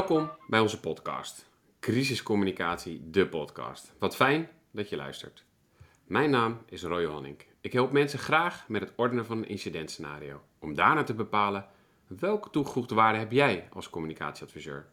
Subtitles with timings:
[0.00, 1.46] Welkom bij onze podcast.
[1.80, 3.92] Crisiscommunicatie, de podcast.
[3.98, 5.44] Wat fijn dat je luistert.
[6.06, 7.46] Mijn naam is Roy Honink.
[7.60, 10.42] Ik help mensen graag met het ordenen van een incidentscenario.
[10.58, 11.66] Om daarna te bepalen
[12.06, 14.86] welke toegevoegde waarde heb jij als communicatieadviseur.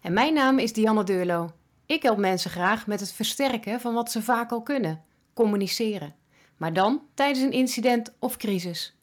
[0.00, 1.50] En mijn naam is Dianne Deurlo.
[1.86, 6.14] Ik help mensen graag met het versterken van wat ze vaak al kunnen: communiceren.
[6.56, 8.99] Maar dan tijdens een incident of crisis.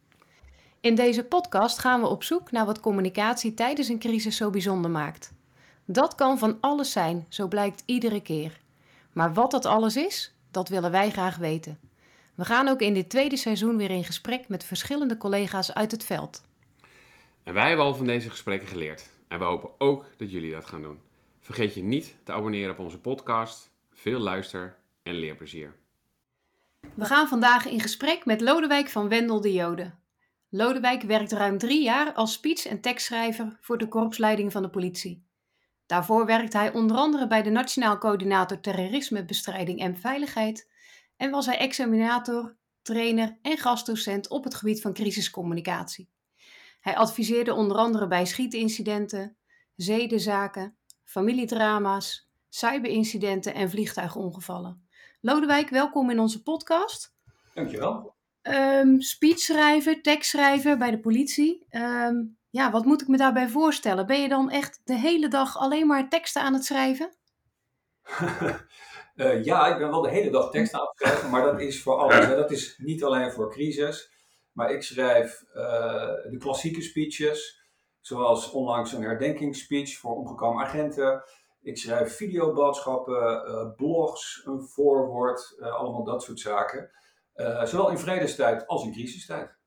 [0.88, 4.92] In deze podcast gaan we op zoek naar wat communicatie tijdens een crisis zo bijzonder
[4.92, 5.34] maakt.
[5.86, 8.60] Dat kan van alles zijn, zo blijkt iedere keer.
[9.14, 11.80] Maar wat dat alles is, dat willen wij graag weten.
[12.36, 16.04] We gaan ook in dit tweede seizoen weer in gesprek met verschillende collega's uit het
[16.04, 16.44] veld.
[17.44, 19.10] En wij hebben al van deze gesprekken geleerd.
[19.28, 21.00] En we hopen ook dat jullie dat gaan doen.
[21.40, 23.72] Vergeet je niet te abonneren op onze podcast.
[23.94, 25.76] Veel luister- en leerplezier.
[26.94, 29.92] We gaan vandaag in gesprek met Lodewijk van Wendel de Jode.
[30.50, 35.26] Lodewijk werkt ruim drie jaar als speech- en tekstschrijver voor de korpsleiding van de politie.
[35.86, 40.70] Daarvoor werkt hij onder andere bij de Nationaal Coördinator Terrorismebestrijding en Veiligheid
[41.18, 46.10] en was hij examinator, trainer en gastdocent op het gebied van crisiscommunicatie.
[46.82, 49.38] Hij adviseerde onder andere bij schietincidenten,
[49.76, 54.88] zedenzaken, familiedrama's, cyberincidenten en vliegtuigongevallen.
[55.22, 57.16] Lodewijk, welkom in onze podcast.
[57.54, 58.17] Dankjewel.
[58.50, 61.66] Um, speechschrijver, tekstschrijver bij de politie.
[61.70, 62.16] Ehm,
[62.50, 64.06] ja, wat moet ik me daarbij voorstellen?
[64.06, 67.18] Ben je dan echt de hele dag alleen maar teksten aan het schrijven?
[69.16, 71.82] uh, ja, ik ben wel de hele dag teksten aan het schrijven, maar dat is
[71.82, 72.26] voor alles.
[72.26, 72.36] Hè.
[72.36, 74.12] Dat is niet alleen voor crisis,
[74.52, 75.62] maar ik schrijf uh,
[76.30, 77.62] de klassieke speeches,
[78.02, 81.24] zoals onlangs een herdenkingsspeech voor omgekomen agenten.
[81.62, 86.92] Ik schrijf videoboodschappen, uh, blogs, een voorwoord, allemaal dat soort zaken.
[87.64, 89.58] Zowel in vredestijd als in crisistijd.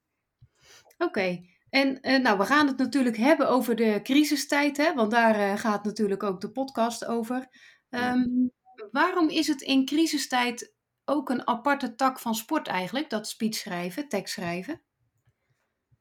[0.98, 1.48] Oké, okay.
[1.70, 5.56] En uh, nou, we gaan het natuurlijk hebben over de crisistijd, hè, want daar uh,
[5.56, 7.48] gaat natuurlijk ook de podcast over.
[7.90, 8.52] Um,
[8.90, 14.08] waarom is het in crisistijd ook een aparte tak van sport eigenlijk, dat speech schrijven,
[14.08, 14.82] tekst schrijven?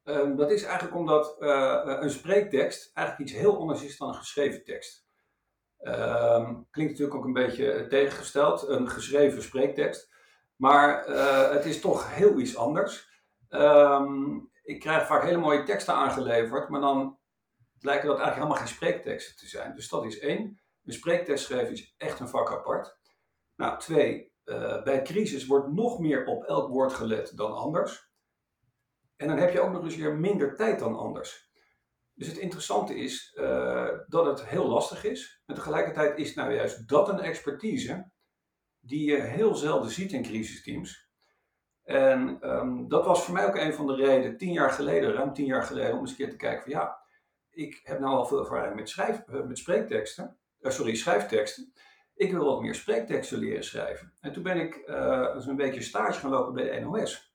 [0.03, 4.15] Um, dat is eigenlijk omdat uh, een spreektekst eigenlijk iets heel anders is dan een
[4.15, 5.07] geschreven tekst.
[5.81, 10.09] Um, klinkt natuurlijk ook een beetje tegengesteld, een geschreven spreektekst.
[10.59, 11.05] Maar
[11.51, 13.23] het is toch heel iets anders.
[13.49, 17.19] Um, ik krijg vaak hele mooie teksten aangeleverd, maar dan
[17.79, 19.75] lijken dat eigenlijk helemaal geen spreekteksten te zijn.
[19.75, 20.61] Dus dat is één.
[20.83, 22.99] Een spreektekst schrijven is echt een vak apart.
[23.55, 28.11] Nou, twee, uh, bij crisis wordt nog meer op elk woord gelet dan anders.
[29.15, 31.51] En dan heb je ook nog eens weer minder tijd dan anders.
[32.13, 35.41] Dus het interessante is uh, dat het heel lastig is.
[35.45, 38.11] En tegelijkertijd is nou juist dat een expertise
[38.79, 41.09] die je heel zelden ziet in crisisteams.
[41.83, 45.33] En um, dat was voor mij ook een van de redenen, tien jaar geleden, ruim
[45.33, 46.99] tien jaar geleden, om eens een keer te kijken van ja,
[47.49, 51.73] ik heb nou al veel ervaring met, schrijf, uh, met spreekteksten, uh, sorry, schrijfteksten.
[52.15, 54.13] Ik wil wat meer spreekteksten leren schrijven.
[54.19, 57.33] En toen ben ik uh, een beetje stage gaan lopen bij de NOS.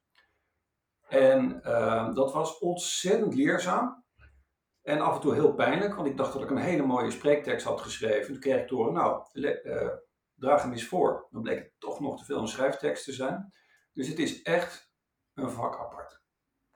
[1.08, 4.04] En ehm, dat was ontzettend leerzaam.
[4.82, 7.66] En af en toe heel pijnlijk, want ik dacht dat ik een hele mooie spreektekst
[7.66, 8.32] had geschreven.
[8.32, 9.26] Toen kreeg ik horen, nou,
[10.36, 11.26] draag hem eens voor.
[11.30, 13.52] Dan bleek het toch nog te veel een schrijftekst te zijn.
[13.92, 14.92] Dus het is echt
[15.34, 16.22] een vak apart.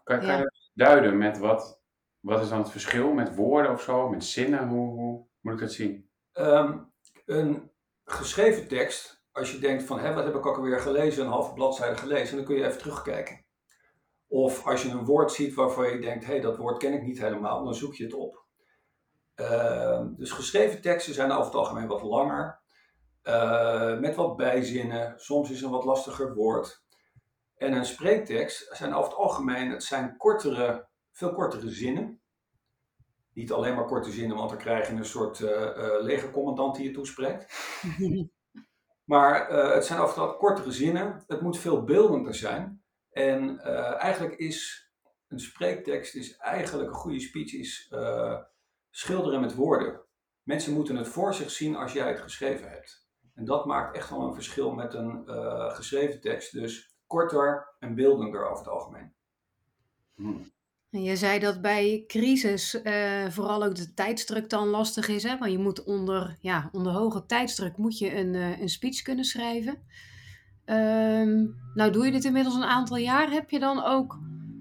[0.03, 1.83] Kan, kan je duiden met wat,
[2.21, 4.69] wat is dan het verschil met woorden of zo, met zinnen?
[4.69, 6.11] Hoe, hoe moet ik dat zien?
[6.33, 6.93] Um,
[7.25, 7.71] een
[8.05, 11.53] geschreven tekst, als je denkt van, hé, wat heb ik ook alweer gelezen, een halve
[11.53, 13.45] bladzijde gelezen, dan kun je even terugkijken.
[14.27, 17.03] Of als je een woord ziet waarvan je denkt, hé, hey, dat woord ken ik
[17.03, 18.47] niet helemaal, dan zoek je het op.
[19.37, 22.58] Uh, dus geschreven teksten zijn over het algemeen wat langer,
[23.29, 26.83] uh, met wat bijzinnen, soms is een wat lastiger woord.
[27.57, 32.21] En een spreektekst zijn over het algemeen, het zijn kortere, veel kortere zinnen.
[33.33, 36.85] Niet alleen maar korte zinnen, want dan krijg je een soort uh, uh, legercommandant die
[36.85, 37.53] je toespreekt.
[39.13, 41.25] maar het zijn over het kortere zinnen.
[41.27, 42.83] Het moet veel beeldender zijn.
[43.11, 43.61] En
[43.99, 44.91] eigenlijk is
[45.29, 47.93] een spreektekst is eigenlijk een goede speech is
[48.91, 50.01] schilderen met woorden.
[50.43, 53.08] Mensen moeten het voor zich zien als jij het geschreven hebt.
[53.39, 55.23] En dat maakt echt wel een verschil met een
[55.73, 56.53] geschreven tekst.
[56.53, 59.13] Dus korter en beeldender over het algemeen.
[60.15, 60.51] Hmm.
[60.91, 65.23] Je zei dat bij crisis uh, vooral ook de tijdsdruk dan lastig is.
[65.23, 65.39] Hè?
[65.39, 69.25] Want je moet onder, ja, onder hoge tijdsdruk moet je een, uh, een speech kunnen
[69.25, 69.73] schrijven.
[70.65, 73.31] Um, nou doe je dit inmiddels een aantal jaar.
[73.31, 74.19] Heb je dan ook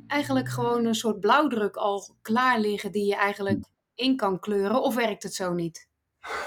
[0.08, 3.66] eigenlijk gewoon een soort blauwdruk al klaar liggen die je eigenlijk
[3.96, 4.82] in kan kleuren?
[4.82, 5.87] Of werkt het zo niet?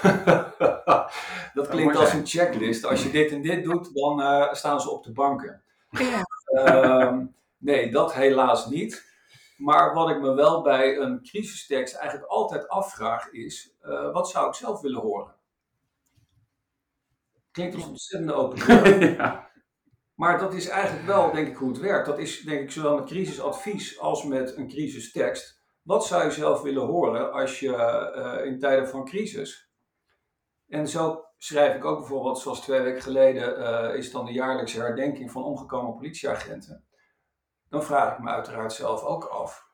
[1.53, 2.85] dat klinkt als een checklist.
[2.85, 5.63] Als je dit en dit doet, dan uh, staan ze op de banken.
[5.89, 6.25] Ja.
[7.07, 9.09] Um, nee, dat helaas niet.
[9.57, 14.47] Maar wat ik me wel bij een crisistekst eigenlijk altijd afvraag is, uh, wat zou
[14.47, 15.35] ik zelf willen horen?
[17.51, 19.11] Klinkt als een ontzettende open deur.
[19.17, 19.49] ja.
[20.15, 22.05] Maar dat is eigenlijk wel, denk ik, hoe het werkt.
[22.05, 25.61] Dat is, denk ik, zowel met crisisadvies als met een crisistekst.
[25.81, 29.70] Wat zou je zelf willen horen als je uh, in tijden van crisis...
[30.71, 34.79] En zo schrijf ik ook bijvoorbeeld, zoals twee weken geleden uh, is dan de jaarlijkse
[34.79, 36.85] herdenking van omgekomen politieagenten.
[37.69, 39.67] Dan vraag ik me uiteraard zelf ook af,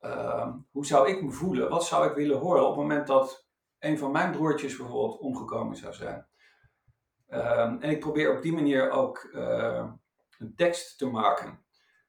[0.00, 1.68] uh, hoe zou ik me voelen?
[1.68, 3.48] Wat zou ik willen horen op het moment dat
[3.78, 6.26] een van mijn broertjes bijvoorbeeld omgekomen zou zijn?
[7.28, 9.86] Ehm, en ik probeer op die manier ook uh,
[10.38, 11.64] een tekst te maken.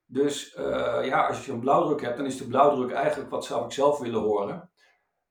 [0.06, 3.66] Dus uh, ja, als je een blauwdruk hebt, dan is de blauwdruk eigenlijk wat zou
[3.66, 4.72] ik zelf willen horen.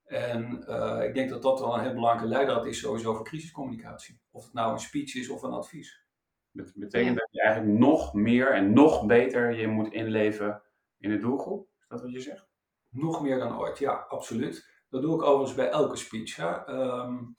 [0.08, 4.20] En uh, ik denk dat dat wel een heel belangrijke leidraad is sowieso voor crisiscommunicatie.
[4.30, 6.06] Of het nou een speech is of een advies.
[6.52, 10.62] Dat betekent dat je eigenlijk nog meer en nog beter je moet inleven
[10.98, 11.68] in de doelgroep?
[11.80, 12.46] Is dat wat je zegt?
[12.88, 14.68] Nog meer dan ooit, ja, absoluut.
[14.90, 16.36] Dat doe ik overigens bij elke speech.
[16.36, 16.68] Hè.
[16.68, 17.34] Um,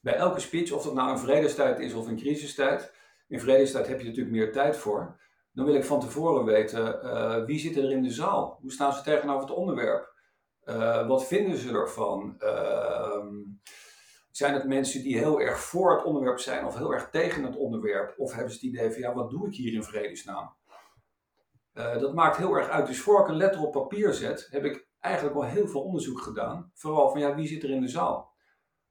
[0.00, 2.94] bij elke speech, of dat nou een vredestijd is of een crisistijd.
[3.28, 5.20] In vredestijd heb je natuurlijk meer tijd voor.
[5.52, 8.58] Dan wil ik van tevoren weten, uh, wie zit er in de zaal?
[8.60, 10.16] Hoe staan ze tegenover het onderwerp?
[10.68, 12.36] Uh, wat vinden ze ervan?
[12.40, 13.26] Uh,
[14.30, 17.56] zijn het mensen die heel erg voor het onderwerp zijn of heel erg tegen het
[17.56, 18.14] onderwerp?
[18.18, 20.56] Of hebben ze het idee van, ja, wat doe ik hier in vredesnaam?
[21.74, 22.86] Uh, dat maakt heel erg uit.
[22.86, 26.20] Dus voor ik een letter op papier zet, heb ik eigenlijk wel heel veel onderzoek
[26.20, 26.70] gedaan.
[26.74, 28.36] Vooral van, ja, wie zit er in de zaal?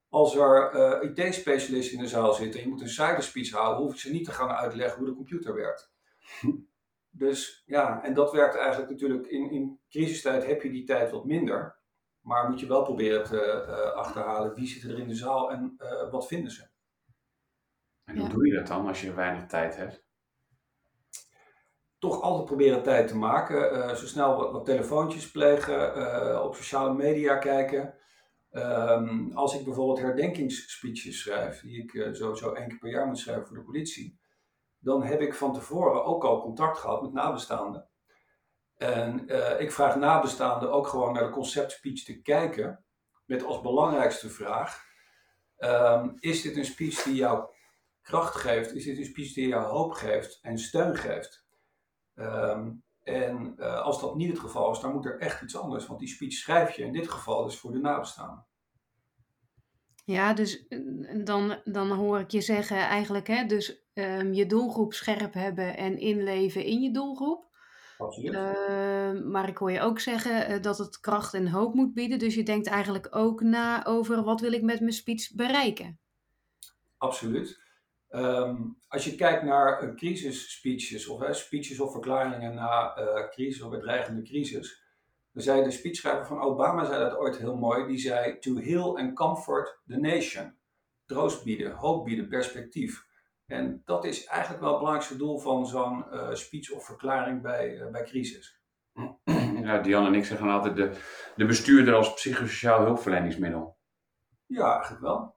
[0.08, 3.92] Als er uh, IT-specialisten in de zaal zitten en je moet een cyberspeech houden, hoef
[3.92, 5.92] ik ze niet te gaan uitleggen hoe de computer werkt.
[7.10, 11.24] Dus ja, en dat werkt eigenlijk natuurlijk in, in crisistijd heb je die tijd wat
[11.24, 11.76] minder.
[12.20, 15.76] Maar moet je wel proberen te uh, achterhalen wie zit er in de zaal en
[15.78, 16.68] uh, wat vinden ze.
[18.04, 18.32] En hoe ja.
[18.32, 20.06] doe je dat dan als je weinig tijd hebt?
[21.98, 23.76] Toch altijd proberen tijd te maken.
[23.76, 27.94] Uh, zo snel wat, wat telefoontjes plegen, op sociale media kijken.
[28.50, 33.46] Um, als ik bijvoorbeeld herdenkingsspeeches schrijf, die ik sowieso één keer per jaar moet schrijven
[33.46, 34.18] voor de politie
[34.78, 37.88] dan heb ik van tevoren ook al contact gehad met nabestaanden.
[38.76, 42.84] En uh, ik vraag nabestaanden ook gewoon naar de conceptspeech te kijken,
[43.24, 44.84] met als belangrijkste vraag:
[45.58, 47.48] um, is dit een speech die jou
[48.02, 48.74] kracht geeft?
[48.74, 51.46] Is dit een speech die jou hoop geeft en steun geeft?
[52.14, 55.86] Um, en uh, als dat niet het geval is, dan moet er echt iets anders,
[55.86, 58.46] want die speech schrijf je in dit geval dus voor de nabestaanden.
[60.04, 60.66] Ja, dus
[61.24, 65.98] dan, dan hoor ik je zeggen eigenlijk, hè, dus um, je doelgroep scherp hebben en
[65.98, 67.46] inleven in je doelgroep.
[67.98, 68.32] Absoluut.
[68.32, 72.18] Uh, maar ik hoor je ook zeggen uh, dat het kracht en hoop moet bieden.
[72.18, 75.98] Dus je denkt eigenlijk ook na over wat wil ik met mijn speech bereiken.
[76.96, 77.60] Absoluut.
[78.10, 83.70] Um, als je kijkt naar uh, crisisspeeches of speeches of verklaringen na uh, crisis of
[83.70, 84.82] bedreigende crisis.
[85.32, 87.86] Dan zei de speechschrijver van Obama zei dat ooit heel mooi.
[87.86, 90.56] Die zei to heal and comfort the nation.
[91.06, 93.06] Troost bieden, hoop bieden, perspectief.
[93.48, 97.74] En dat is eigenlijk wel het belangrijkste doel van zo'n uh, speech of verklaring bij,
[97.74, 98.60] uh, bij crisis.
[99.62, 101.00] Ja, Diane en ik zeggen altijd de,
[101.36, 103.78] de bestuurder als psychosociaal hulpverleningsmiddel.
[104.46, 105.36] Ja, eigenlijk wel.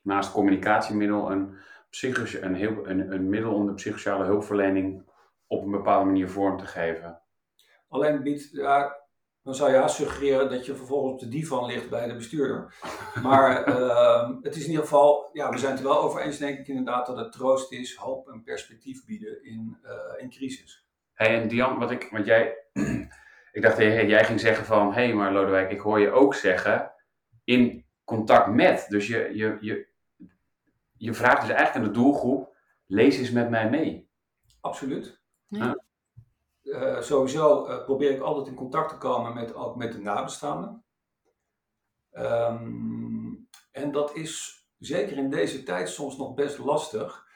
[0.00, 1.58] Naast communicatiemiddel een,
[2.40, 5.10] een, heel, een, een middel om de psychosociale hulpverlening
[5.46, 7.22] op een bepaalde manier vorm te geven.
[7.88, 8.99] Alleen biedt, ja,
[9.42, 12.74] dan zou je suggereren dat je vervolgens op de divan ligt bij de bestuurder.
[13.22, 16.38] Maar uh, het is in ieder geval, ja, we zijn het er wel over eens,
[16.38, 20.86] denk ik inderdaad, dat het troost is, hoop en perspectief bieden in, uh, in crisis.
[21.12, 22.56] Hey, en Dian, wat ik, want jij,
[23.52, 26.34] ik dacht, hey, jij ging zeggen van, hé, hey, maar Lodewijk, ik hoor je ook
[26.34, 26.92] zeggen,
[27.44, 28.86] in contact met.
[28.88, 29.86] Dus je, je, je,
[30.96, 32.56] je vraagt dus eigenlijk aan de doelgroep,
[32.86, 34.10] lees eens met mij mee.
[34.60, 35.20] Absoluut.
[35.46, 35.82] Ja.
[36.70, 40.84] Uh, sowieso uh, probeer ik altijd in contact te komen met, ook met de nabestaanden.
[42.12, 47.26] Um, en dat is zeker in deze tijd soms nog best lastig,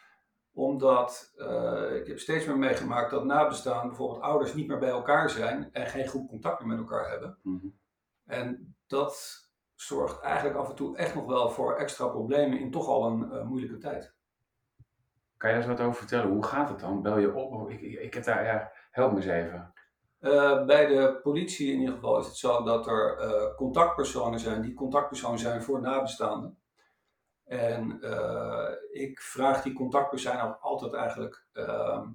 [0.52, 5.30] omdat uh, ik heb steeds meer meegemaakt dat nabestaanden, bijvoorbeeld ouders, niet meer bij elkaar
[5.30, 7.38] zijn en geen goed contact meer met elkaar hebben.
[7.42, 7.78] Mm -hmm.
[8.24, 9.42] En dat
[9.74, 13.46] zorgt eigenlijk af en toe echt nog wel voor extra problemen in toch al een
[13.46, 14.14] moeilijke tijd.
[15.36, 16.30] Kan je daar eens wat over vertellen?
[16.30, 17.02] Hoe gaat het dan?
[17.02, 17.70] Bel je op?
[17.70, 19.72] Ik, ik, ik heb daar, ja, help me eens even.
[20.20, 24.62] Uh, bij de politie in ieder geval is het zo dat er uh, contactpersonen zijn
[24.62, 26.58] die contactpersoon zijn voor nabestaanden.
[27.44, 32.08] En uh, ik vraag die contactpersoon altijd eigenlijk, ehm,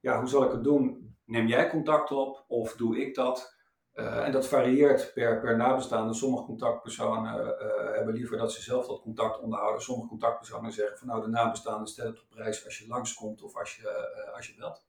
[0.00, 1.16] ja, hoe zal ik het doen?
[1.24, 3.56] Neem jij contact op of doe ik dat?
[3.98, 6.14] en dat varieert per, per nabestaande.
[6.14, 7.56] Sommige contactpersonen
[7.94, 9.82] hebben liever dat ze zelf dat contact onderhouden.
[9.82, 13.56] Sommige contactpersonen zeggen van nou de nabestaande stel het op prijs als je langskomt of
[13.56, 14.87] als je, als je belt.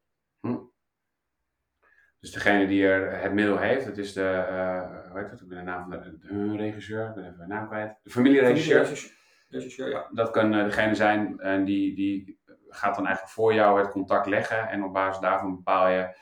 [2.20, 5.42] Dus degene die er het middel heeft, dat is de, uh, hoe heet dat?
[5.42, 7.96] Ik ben de naam van de, de regisseur, ik ben even de naam kwijt.
[8.04, 9.18] De familieregisseur.
[9.50, 10.10] Regisseur, ja.
[10.12, 14.26] Dat kan uh, degene zijn en die, die gaat dan eigenlijk voor jou het contact
[14.26, 14.68] leggen.
[14.68, 16.18] En op basis daarvan bepaal je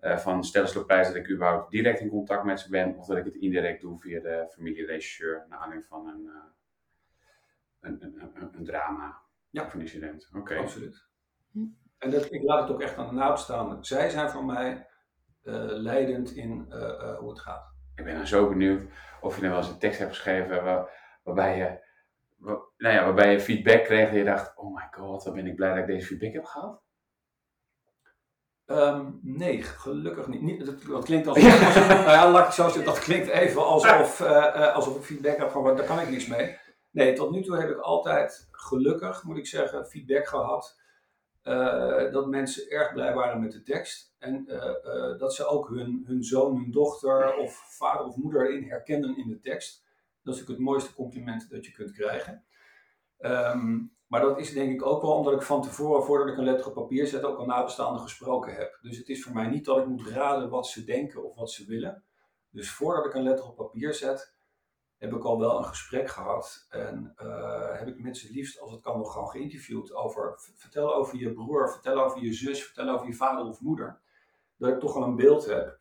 [0.00, 2.96] uh, van stel prijs dat ik überhaupt direct in contact met ze ben.
[2.96, 5.46] Of dat ik het indirect doe via de familieregisseur.
[5.48, 6.30] Naar aanleiding van een,
[7.80, 9.18] een, een, een, drama
[9.50, 9.64] ja.
[9.64, 10.30] of een incident.
[10.36, 10.56] Oké.
[10.56, 11.06] Absoluut.
[11.52, 11.66] Hm.
[11.98, 13.84] En dat, ik laat het ook echt aan de nabestaanden.
[13.84, 14.86] Zij zijn voor mij
[15.42, 17.72] leidend in uh, uh, hoe het gaat.
[17.94, 18.82] Ik ben dan zo benieuwd
[19.20, 20.90] of je nou wel eens een tekst hebt geschreven waar,
[21.22, 21.78] waarbij, je,
[22.76, 25.54] nou ja, waarbij je feedback kreeg en je dacht, oh my god, wat ben ik
[25.54, 26.82] blij dat ik deze feedback heb gehad.
[28.66, 30.42] Um, nee, gelukkig niet.
[30.42, 31.86] niet dat, dat, klinkt alsof, ja.
[31.88, 34.20] nou ja, laat ik zo zeggen, dat klinkt even alsof,
[34.74, 36.58] alsof ik feedback heb van, daar kan ik niks mee.
[36.90, 40.79] Nee, tot nu toe heb ik altijd gelukkig, moet ik zeggen, feedback gehad
[41.44, 44.14] uh, dat mensen erg blij waren met de tekst.
[44.18, 48.48] En uh, uh, dat ze ook hun, hun zoon, hun dochter of vader of moeder
[48.48, 49.84] erin herkennen in de tekst.
[50.22, 52.44] Dat is natuurlijk het mooiste compliment dat je kunt krijgen.
[53.18, 56.44] Um, maar dat is denk ik ook wel omdat ik van tevoren, voordat ik een
[56.44, 58.78] letter op papier zet, ook al nabestaanden gesproken heb.
[58.82, 61.50] Dus het is voor mij niet dat ik moet raden wat ze denken of wat
[61.50, 62.04] ze willen.
[62.50, 64.34] Dus voordat ik een letter op papier zet,
[65.00, 66.66] heb ik al wel een gesprek gehad.
[66.68, 70.34] En uh, heb ik mensen liefst, als het kan, nog gewoon geïnterviewd over.
[70.54, 74.00] Vertel over je broer, vertel over je zus, vertel over je vader of moeder.
[74.56, 75.78] Dat ik toch wel een beeld heb.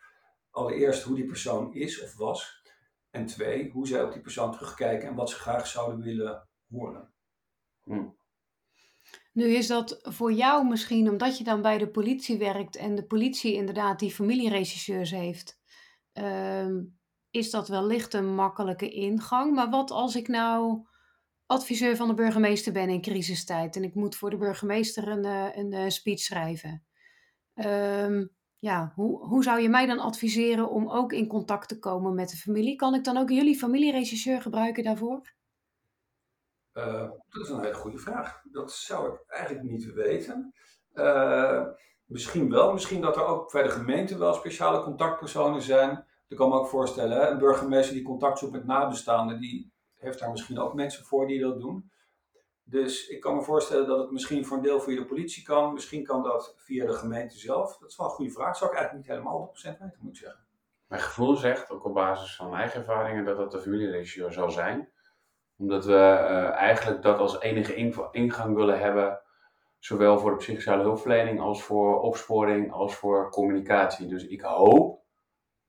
[0.51, 2.63] Allereerst hoe die persoon is of was.
[3.09, 7.13] En twee, hoe zij op die persoon terugkijken en wat ze graag zouden willen horen.
[7.83, 8.07] Hm.
[9.33, 13.05] Nu is dat voor jou misschien omdat je dan bij de politie werkt en de
[13.05, 15.59] politie inderdaad die familieregisseurs heeft.
[16.13, 16.67] Uh,
[17.31, 19.55] is dat wellicht een makkelijke ingang.
[19.55, 20.88] Maar wat als ik nou
[21.45, 25.57] adviseur van de burgemeester ben in crisistijd en ik moet voor de burgemeester een, eh,
[25.57, 26.83] een, eh, speech schrijven?
[27.53, 32.15] Um, ja, hoe, hoe zou je mij dan adviseren om ook in contact te komen
[32.15, 32.75] met de familie?
[32.75, 35.33] Kan ik dan ook jullie familieregisseur gebruiken daarvoor?
[36.74, 38.41] Uh, dat is een hele goede vraag.
[38.51, 40.53] Dat zou ik eigenlijk niet weten.
[42.09, 42.74] Misschien wel.
[42.74, 46.05] Misschien dat er ook bij de gemeente wel speciale contactpersonen zijn.
[46.29, 50.31] Ik kan me ook voorstellen, een burgemeester die contact zoekt met nabestaanden, die heeft daar
[50.31, 51.91] misschien ook mensen voor die dat doen.
[52.63, 55.74] Dus ik kan me voorstellen dat het misschien voor een deel via de politie kan.
[55.74, 57.77] Misschien kan dat via de gemeente zelf.
[57.77, 58.57] Dat is wel een goede vraag.
[58.57, 60.45] Zou ik eigenlijk niet helemaal 100% weten, moet ik zeggen.
[60.88, 64.51] Mijn gevoel zegt, ook op basis van mijn eigen ervaringen, dat dat de familieregisseur zal
[64.51, 64.89] zijn.
[65.57, 67.75] Omdat we uh, eigenlijk dat als enige
[68.12, 69.21] ingang willen hebben.
[69.79, 74.07] Zowel voor de psychosociale hulpverlening als voor opsporing als voor communicatie.
[74.07, 75.03] Dus ik hoop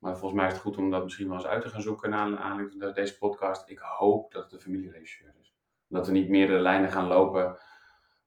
[0.00, 2.10] maar volgens mij is het goed om dat misschien wel eens uit te gaan zoeken
[2.10, 3.68] naar aanleiding van deze podcast.
[3.68, 5.54] Ik hoop dat het de familieregisseur is.
[5.88, 7.58] Dat we niet meerdere lijnen gaan lopen,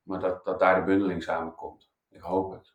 [0.03, 1.92] maar dat, dat daar de bundeling samenkomt.
[2.10, 2.74] Ik hoop het.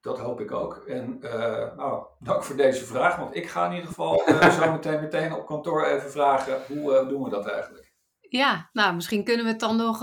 [0.00, 0.76] Dat hoop ik ook.
[0.76, 4.72] En uh, nou, dank voor deze vraag, want ik ga in ieder geval uh, zo
[4.72, 7.92] meteen, meteen op kantoor even vragen hoe uh, doen we dat eigenlijk.
[8.20, 9.98] Ja, nou misschien kunnen we het dan nog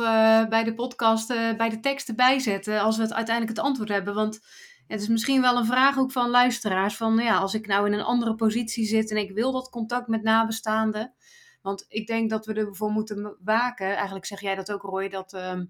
[0.50, 1.28] bij de podcast,
[1.58, 4.14] bij de teksten bijzetten als we het uiteindelijk het antwoord hebben.
[4.14, 4.40] Want
[4.88, 6.98] het is misschien wel een vraag ook van luisteraars.
[6.98, 10.08] Van ja, als ik nou in een andere positie zit en ik wil dat contact
[10.08, 11.14] met nabestaanden.
[11.62, 13.96] Want ik denk dat we ervoor moeten waken.
[13.96, 15.62] Eigenlijk zeg jij dat ook, Roy, dat, uh,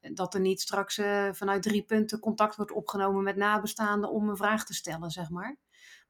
[0.00, 4.36] dat er niet straks uh, vanuit drie punten contact wordt opgenomen met nabestaanden om een
[4.36, 5.56] vraag te stellen, zeg maar.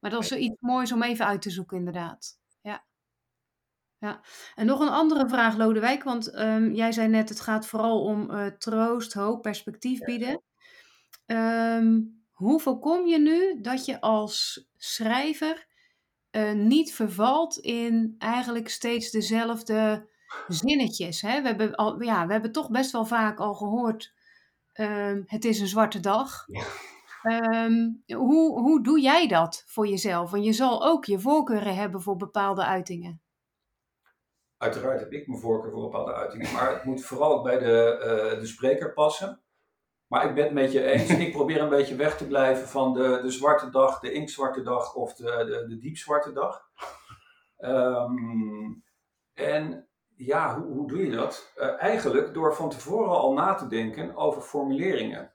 [0.01, 2.39] Maar dat is iets moois om even uit te zoeken, inderdaad.
[2.61, 2.85] Ja.
[3.99, 4.21] Ja,
[4.55, 6.03] en nog een andere vraag, Lodewijk.
[6.03, 10.43] Want um, jij zei net, het gaat vooral om uh, troost, hoop, perspectief bieden.
[11.33, 15.67] Um, hoe voorkom je nu dat je als schrijver
[16.31, 20.09] uh, niet vervalt in eigenlijk steeds dezelfde
[20.49, 21.21] zinnetjes?
[21.21, 21.43] Hè?
[21.43, 24.15] We, hebben al, ja, we hebben toch best wel vaak al gehoord:
[24.75, 26.47] um, het is een zwarte dag.
[27.23, 30.31] Um, hoe, hoe doe jij dat voor jezelf?
[30.31, 33.23] Want je zal ook je voorkeuren hebben voor bepaalde uitingen.
[34.57, 37.97] Uiteraard heb ik mijn voorkeur voor bepaalde uitingen, maar het moet vooral bij de,
[38.35, 39.42] uh, de spreker passen.
[40.13, 41.11] Maar ik ben het met je eens.
[41.27, 44.95] Ik probeer een beetje weg te blijven van de, de zwarte dag, de inkzwarte dag
[44.95, 46.69] of de, de, de diepzwarte dag.
[47.59, 48.85] Um,
[49.35, 51.53] en ja, hoe, hoe doe je dat?
[51.57, 55.33] Uh, eigenlijk door van tevoren al na te denken over formuleringen.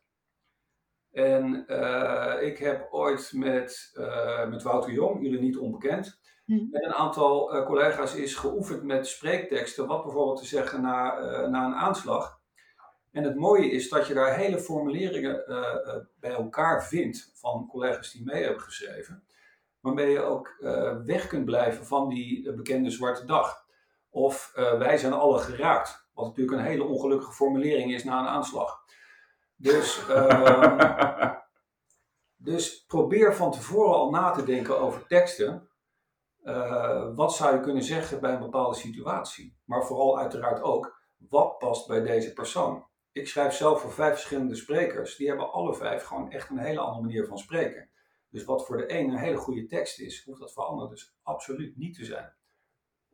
[1.11, 6.67] En uh, ik heb ooit met, uh, met Wouter Jong, jullie niet onbekend, mm.
[6.71, 11.75] met een aantal collega's is geoefend met spreekteksten, wat bijvoorbeeld te zeggen na, na een
[11.75, 12.36] aanslag.
[13.17, 17.67] En het mooie is dat je daar hele formuleringen uh, uh, bij elkaar vindt van
[17.67, 19.23] collega's die mee hebben geschreven.
[19.79, 23.65] Waarmee je ook uh, weg kunt blijven van die bekende zwarte dag.
[24.09, 26.09] Of wij zijn alle geraakt.
[26.13, 28.83] Wat natuurlijk een hele ongelukkige formulering is na een aanslag.
[29.55, 31.33] Dus, ehm,
[32.35, 35.69] Dus probeer van tevoren al na te denken over teksten.
[37.15, 39.57] Wat zou je kunnen zeggen bij een bepaalde situatie?
[39.65, 42.85] Maar vooral uiteraard ook, wat past bij deze persoon?
[43.11, 45.15] Ik schrijf zelf voor vijf verschillende sprekers.
[45.15, 47.89] Die hebben alle vijf gewoon echt een hele andere manier van spreken.
[48.29, 50.89] Dus wat voor de een een hele goede tekst is, hoeft dat voor de ander
[50.89, 52.33] dus absoluut niet te zijn.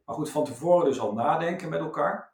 [0.06, 2.34] Maar goed, van tevoren dus al nadenken met elkaar.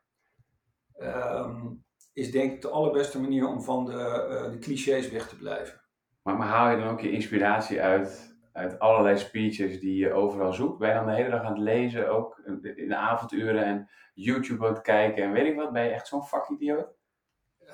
[0.97, 5.37] Um, is denk ik de allerbeste manier om van de, uh, de clichés weg te
[5.37, 5.81] blijven.
[6.21, 10.53] Maar, maar, haal je dan ook je inspiratie uit, uit allerlei speeches die je overal
[10.53, 10.79] zoekt?
[10.79, 12.37] Ben je dan de hele dag aan het lezen, ook
[12.75, 15.71] in de avonduren en YouTube aan het kijken en weet ik wat?
[15.71, 16.98] Ben je echt zo'n vakidioot?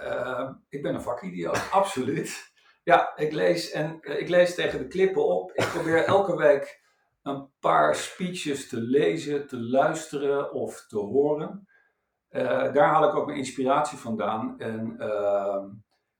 [0.01, 2.53] Uh, ik ben een vakidioot, absoluut.
[2.83, 5.51] Ja, ik lees, en, uh, ik lees tegen de klippen op.
[5.51, 6.83] Ik probeer elke week
[7.21, 11.67] een paar speeches te lezen, te luisteren of te horen.
[12.29, 14.59] Uh, daar haal ik ook mijn inspiratie vandaan.
[14.59, 15.63] En uh,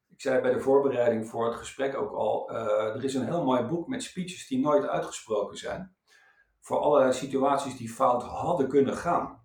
[0.08, 3.44] ik zei bij de voorbereiding voor het gesprek ook al, uh, er is een heel
[3.44, 5.96] mooi boek met speeches die nooit uitgesproken zijn.
[6.62, 9.44] Voor alle situaties die fout hadden kunnen gaan.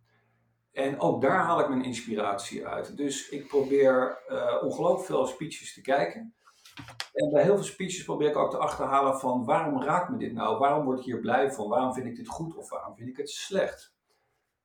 [0.72, 2.96] En ook daar haal ik mijn inspiratie uit.
[2.96, 4.18] Dus ik probeer
[4.62, 6.34] ongelooflijk veel speeches te kijken.
[7.12, 10.32] En bij heel veel speeches probeer ik ook te achterhalen van waarom raakt me dit
[10.32, 10.58] nou?
[10.58, 11.68] Waarom word ik hier blij van?
[11.68, 13.94] Waarom vind ik dit goed of waarom vind ik het slecht?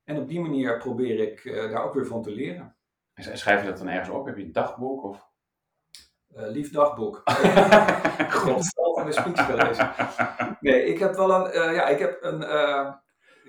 [0.04, 2.76] En op die manier probeer ik uh, daar ook weer van te leren.
[3.14, 4.26] En schrijf je dat dan ergens op?
[4.26, 5.04] Heb je een dagboek?
[5.04, 5.30] Of?
[6.36, 7.22] Uh, lief dagboek.
[8.42, 8.74] God.
[8.94, 9.90] van de speech gelezen.
[10.60, 12.40] Nee, ik heb wel een, ja, ik heb een,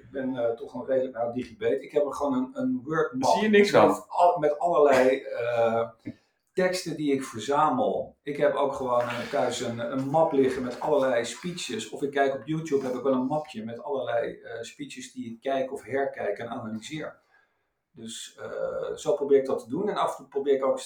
[0.07, 1.81] ik ben toch een redelijk nou digibet.
[1.81, 3.31] Ik heb er gewoon een, een Word map.
[3.31, 3.87] Zie je niks van?
[3.87, 5.23] Met, al, met allerlei
[6.53, 8.15] teksten die ik verzamel.
[8.23, 11.89] Ik heb ook gewoon thuis een, een, map liggen met allerlei speeches.
[11.89, 15.33] Of ik kijk op YouTube, heb ik wel een mapje met allerlei uh, speeches die
[15.33, 17.19] ik kijk of herkijk en analyseer.
[17.91, 18.39] Dus
[18.95, 19.89] zo probeer ik dat te doen.
[19.89, 20.79] En af en toe probeer ik ook.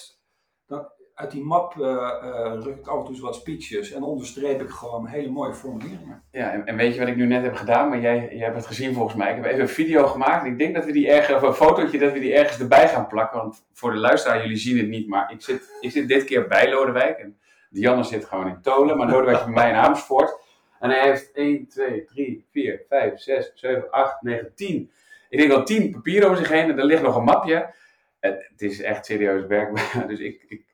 [0.66, 4.68] Dan, uit die map uh, ruk ik af en toe wat speeches en onderstreep ik
[4.68, 6.22] gewoon hele mooie formuleringen.
[6.30, 7.88] Ja, en, en, weet je wat ik nu net heb gedaan?
[7.88, 9.30] Maar jij, jij hebt het gezien volgens mij.
[9.30, 10.46] Ik heb even een video gemaakt.
[10.46, 13.06] Ik denk dat we die ergens, of een fotootje, dat we die ergens erbij gaan
[13.06, 13.40] plakken.
[13.40, 16.48] Want voor de luisteraar, jullie zien het niet, maar ik zit, ik zit dit keer
[16.48, 17.18] bij Lodewijk.
[17.18, 17.38] En
[17.70, 20.40] Dianne zit gewoon in Tolen, maar Lodewijk is bij mij in Amersfoort.
[20.80, 24.90] En hij heeft 1, 2, 3, 4, 5, 6, 7, 8, 9, 10.
[25.28, 27.74] Ik denk al 10 papieren over zich heen en er ligt nog een mapje.
[28.20, 29.92] Het, is echt serieus werk.
[30.08, 30.64] Dus ik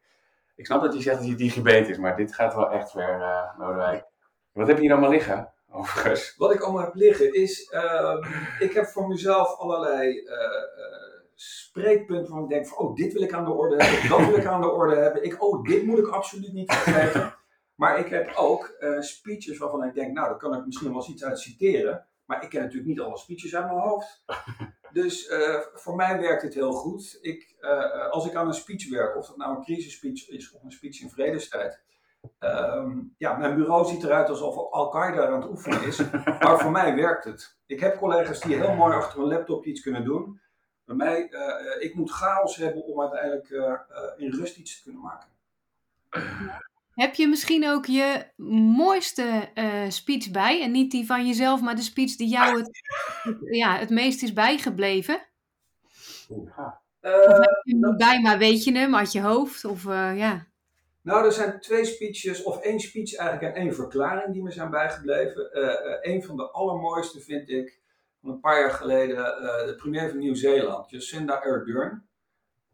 [0.59, 3.19] ik snap dat je zegt dat je digibet is, maar dit gaat wel echt ver,
[3.21, 4.05] uh, Lodewijk.
[4.53, 6.35] Wat heb je hier allemaal liggen, overigens?
[6.37, 8.17] Wat ik allemaal heb liggen is, uh,
[8.59, 10.35] ik heb voor mezelf allerlei uh,
[11.35, 14.37] spreekpunten waar ik denk van, oh, dit wil ik aan de orde hebben, dat wil
[14.37, 15.25] ik aan de orde hebben.
[15.25, 17.35] Ik, oh, dit moet ik absoluut niet vergeten.
[17.75, 21.09] Maar ik heb ook speeches waarvan ik denk, nou, daar kan ik misschien wel eens
[21.09, 22.07] iets uit citeren.
[22.25, 24.25] Maar ik ken natuurlijk niet alle speeches uit mijn hoofd.
[24.93, 27.19] Dus uh, voor mij werkt het heel goed.
[27.21, 30.63] Ik, uh, als ik aan een speech werk, of dat nou een crisisspeech is of
[30.63, 31.81] een speech in vredestijd.
[32.41, 36.11] Um, ja, mijn bureau ziet eruit alsof Al-Qaeda aan het oefenen is.
[36.41, 37.57] maar voor mij werkt het.
[37.67, 40.41] Ik heb collega's die heel mooi achter een laptop iets kunnen doen.
[40.85, 43.51] Bij mij, uh, ik moet chaos hebben om uiteindelijk
[44.17, 45.29] in rust iets te kunnen maken.
[46.99, 48.25] Heb je misschien ook je
[48.77, 50.63] mooiste uh, speech bij?
[50.63, 52.71] En niet die van jezelf, maar de speech die jou het,
[53.51, 55.21] ja, het meest is bijgebleven?
[56.29, 56.81] Ja.
[57.03, 59.65] Uh, of heb je hem niet bij, maar weet je hem uit je hoofd?
[59.65, 60.47] Of, uh, ja.
[61.03, 64.71] Nou, er zijn twee speeches, of één speech eigenlijk en één verklaring die me zijn
[64.71, 65.49] bijgebleven.
[66.11, 67.81] een van de allermooiste vind ik
[68.21, 69.17] van een paar jaar geleden
[69.67, 72.09] de premier van Nieuw-Zeeland, Jacinda Ardern.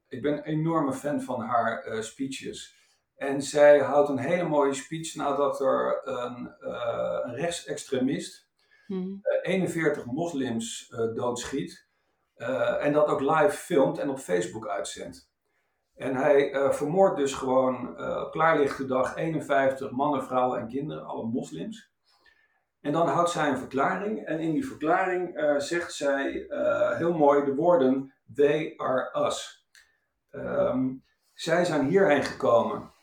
[0.09, 2.83] Ik ben een enorme fan van haar speeches.
[3.17, 8.49] En zij houdt een hele mooie speech nadat er een, uh, een rechtsextremist
[8.87, 9.21] hmm.
[9.43, 11.87] 41 moslims uh, doodschiet.
[12.81, 15.31] En dat ook live filmt en op Facebook uitzendt.
[15.95, 17.89] En hij vermoordt dus gewoon
[18.25, 21.93] op klaarlichte dag 51 mannen, vrouwen en kinderen, alle moslims.
[22.81, 24.27] En dan houdt zij een verklaring.
[24.27, 26.47] En in die verklaring zegt zij
[26.97, 29.67] heel mooi de woorden: They are us.
[30.31, 32.94] Um, zij zijn hierheen gekomen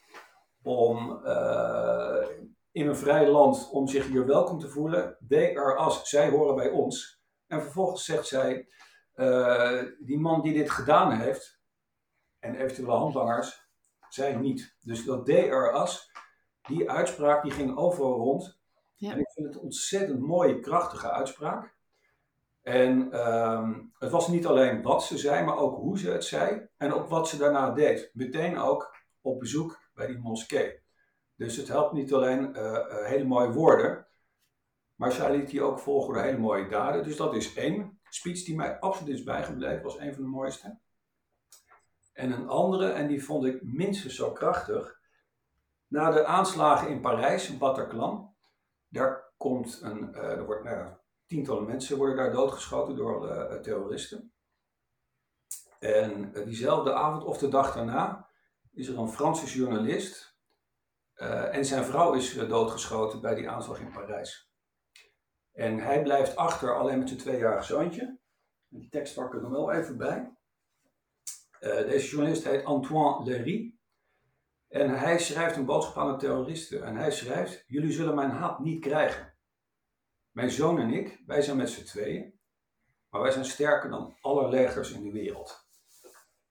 [0.63, 2.27] om uh,
[2.71, 5.17] in een vrij land om zich hier welkom te voelen.
[5.27, 7.21] They are us, zij horen bij ons.
[7.47, 8.67] En vervolgens zegt zij,
[9.15, 11.59] uh, die man die dit gedaan heeft,
[12.39, 13.69] en eventuele handlangers,
[14.09, 14.75] zij niet.
[14.81, 16.11] Dus dat they are us,
[16.61, 18.59] die uitspraak die ging overal rond.
[18.95, 19.11] Ja.
[19.11, 21.75] En ik vind het een ontzettend mooie, krachtige uitspraak.
[22.61, 26.67] En uh, het was niet alleen wat ze zei, maar ook hoe ze het zei
[26.77, 28.09] en ook wat ze daarna deed.
[28.13, 30.79] Meteen ook op bezoek bij die moskee.
[31.35, 34.07] Dus het helpt niet alleen uh, hele mooie woorden,
[34.95, 37.03] maar zij liet die ook volgen door hele mooie daden.
[37.03, 40.79] Dus dat is één speech die mij absoluut is bijgebleven, was een van de mooiste.
[42.13, 44.99] En een andere, en die vond ik minstens zo krachtig,
[45.91, 48.35] Na de aanslagen in Parijs, Bataclan,
[48.87, 50.93] daar komt een, uh, er wordt, nou,
[51.25, 54.33] tientallen mensen worden daar doodgeschoten door uh, terroristen.
[55.79, 58.29] En diezelfde avond of de dag daarna
[58.73, 60.35] is er een Franse journalist
[61.51, 64.51] en zijn vrouw is doodgeschoten bij die aanslag in Parijs.
[65.51, 68.19] En hij blijft achter alleen met zijn tweejarige zoontje.
[68.67, 70.35] Die tekst pak ik er nog wel even bij.
[71.59, 73.75] deze journalist heet Antoine Lery.
[74.67, 76.83] En hij schrijft een boodschap aan de terroristen.
[76.83, 79.35] En hij schrijft: Jullie zullen mijn haat niet krijgen.
[80.31, 82.39] Mijn zoon en ik, wij zijn met z'n tweeën.
[83.09, 85.67] Maar wij zijn sterker dan alle legers in de wereld.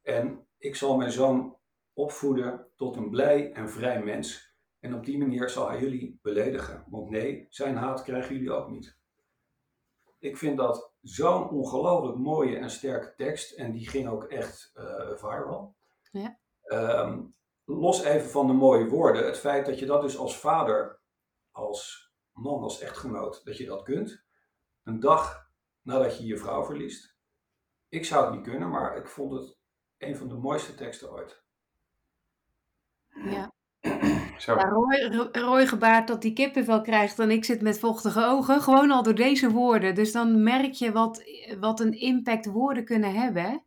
[0.03, 1.60] En ik zal mijn zoon
[1.93, 4.57] opvoeden tot een blij en vrij mens.
[4.79, 6.85] En op die manier zal hij jullie beledigen.
[6.89, 8.99] Want nee, zijn haat krijgen jullie ook niet.
[10.19, 13.53] Ik vind dat zo'n ongelooflijk mooie en sterke tekst.
[13.53, 15.77] En die ging ook echt uh, viral.
[16.11, 16.39] Ja.
[16.65, 17.35] Um,
[17.71, 21.01] los even van de mooie woorden, het feit dat je dat dus als vader,
[21.51, 24.25] als man, als echtgenoot, dat je dat kunt,
[24.83, 25.51] een dag
[25.83, 27.17] nadat je je vrouw verliest.
[27.89, 29.59] Ik zou het niet kunnen, maar ik vond het
[29.99, 31.45] een van de mooiste teksten ooit.
[33.15, 33.53] Ja.
[34.39, 34.55] Zo.
[34.55, 38.63] Ja, Roy, Roy gebaart dat die kippenvel krijgt en ik zit met vochtige ogen.
[38.63, 39.95] Gewoon al door deze woorden.
[39.95, 41.25] Dus dan merk je wat,
[41.61, 43.65] wat een impact woorden kunnen hebben.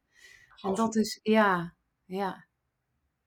[0.61, 1.75] En dat is, ja,
[2.05, 2.45] ja,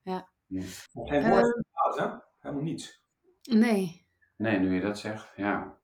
[0.01, 0.29] ja.
[0.47, 0.63] Ja.
[0.93, 2.17] Geen woord uh, hè?
[2.39, 3.01] Helemaal niets.
[3.41, 4.05] Nee.
[4.35, 5.77] Nee, nu je dat zegt, ja.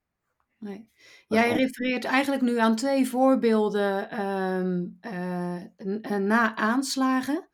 [0.58, 0.90] Nee.
[1.28, 7.48] Jij refereert eigenlijk nu aan twee voorbeelden um, uh, na aanslagen.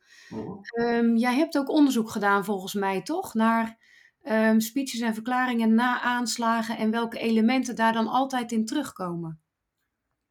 [0.78, 3.34] Um, jij hebt ook onderzoek gedaan volgens mij, toch?
[3.34, 3.78] Naar
[4.22, 9.40] um, speeches en verklaringen na aanslagen en welke elementen daar dan altijd in terugkomen.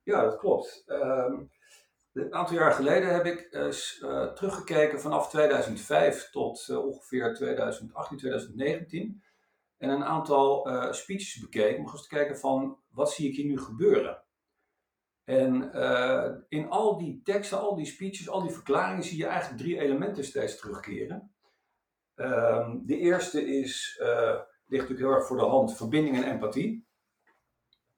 [0.03, 0.83] Ja, dat klopt.
[0.87, 1.51] Um,
[2.13, 9.23] een aantal jaar geleden heb ik uh, teruggekeken vanaf 2005 tot uh, ongeveer 2018, 2019.
[9.77, 13.45] En een aantal uh, speeches bekeken om eens te kijken van wat zie ik hier
[13.45, 14.23] nu gebeuren.
[15.29, 15.71] En
[16.49, 20.23] in al die teksten, al die speeches, al die verklaringen zie je eigenlijk drie elementen
[20.23, 21.31] steeds terugkeren.
[22.15, 26.87] Ehm, de eerste is, ligt natuurlijk heel erg voor de hand, verbinding en empathie.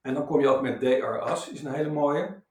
[0.02, 2.44] En dan kom je ook met DRA's, is een hele mooie.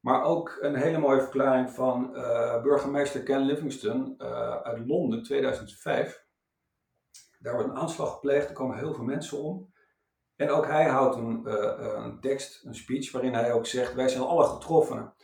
[0.00, 6.24] Maar ook een hele mooie verklaring van uh, burgemeester Ken Livingstone uh, uit Londen 2005.
[7.38, 9.72] Daar wordt een aanslag gepleegd, er komen heel veel mensen om.
[10.40, 14.08] En ook hij houdt een, uh, een tekst, een speech, waarin hij ook zegt: Wij
[14.08, 15.14] zijn alle getroffen.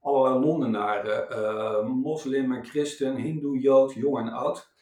[0.00, 4.72] Alle Londenaren, moslim en christen, hindoe, jood, jong en oud.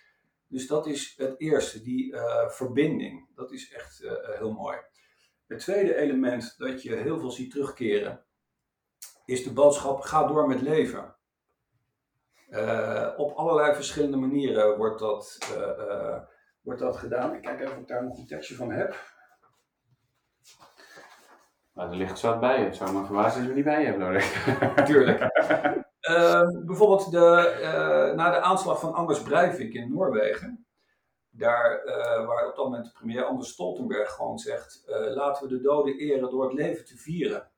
[0.48, 2.14] Dus dat is het eerste, die
[2.48, 3.28] verbinding.
[3.34, 4.76] Dat is echt heel mooi.
[5.46, 8.24] Het tweede element dat je heel veel ziet terugkeren
[9.24, 11.16] is de boodschap: ga door met leven.
[13.16, 15.38] Op allerlei verschillende manieren wordt dat,
[16.62, 17.34] wordt dat gedaan.
[17.34, 18.96] Ik kijk even of ik daar nog een tekstje van heb.
[21.74, 22.64] Nou, er ligt zat bij.
[22.64, 24.84] Het zou maar verbazen als we niet bij hebben, nodig.
[24.84, 25.20] Tuurlijk.
[26.02, 30.66] Ehm, bijvoorbeeld de, na de aanslag van Anders Breivik in Noorwegen.
[31.30, 31.82] Daar,
[32.26, 34.82] waar op dat moment de premier Anders Stoltenberg gewoon zegt:
[35.14, 37.52] laten we de doden eren door het leven te vieren.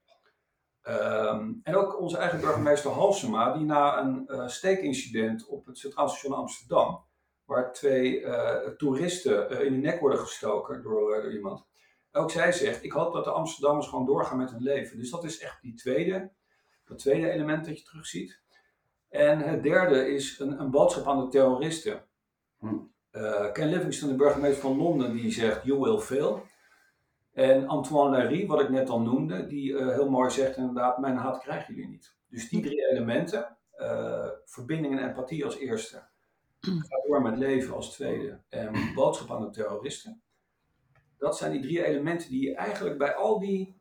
[0.89, 6.09] Um, en ook onze eigen burgemeester Halsema, die na een uh, steekincident op het Centraal
[6.09, 7.05] Station Amsterdam,
[7.45, 11.67] waar twee uh, toeristen uh, in de nek worden gestoken door, door, iemand,
[12.15, 14.99] ook zij zegt: Ik hoop dat de Amsterdammers gewoon doorgaan met hun leven.
[14.99, 16.31] Dus dat is echt die tweede,
[16.85, 18.43] dat tweede element dat je terugziet.
[19.09, 22.05] En het derde is een, een boodschap aan de terroristen.
[22.59, 22.79] Hm.
[23.53, 26.43] Ken Livingstone, de burgemeester van Londen, die zegt: You will fail.
[27.35, 31.17] En Antoine Larry, wat ik net al noemde, die uh, heel mooi zegt inderdaad, mijn
[31.17, 32.17] haat krijgen jullie niet.
[32.29, 36.03] Dus die drie elementen, uh, verbinding en empathie als eerste,
[36.61, 40.23] ga door met leven als tweede en boodschap aan de terroristen.
[41.19, 43.81] Dat zijn die drie elementen die je eigenlijk bij al die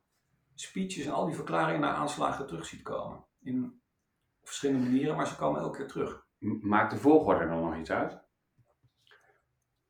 [0.54, 3.26] speeches en al die verklaringen naar aanslagen terug ziet komen.
[3.42, 3.82] In
[4.42, 6.26] verschillende manieren, maar ze komen elke keer terug.
[6.62, 8.22] Maakt de volgorde dan nog iets uit?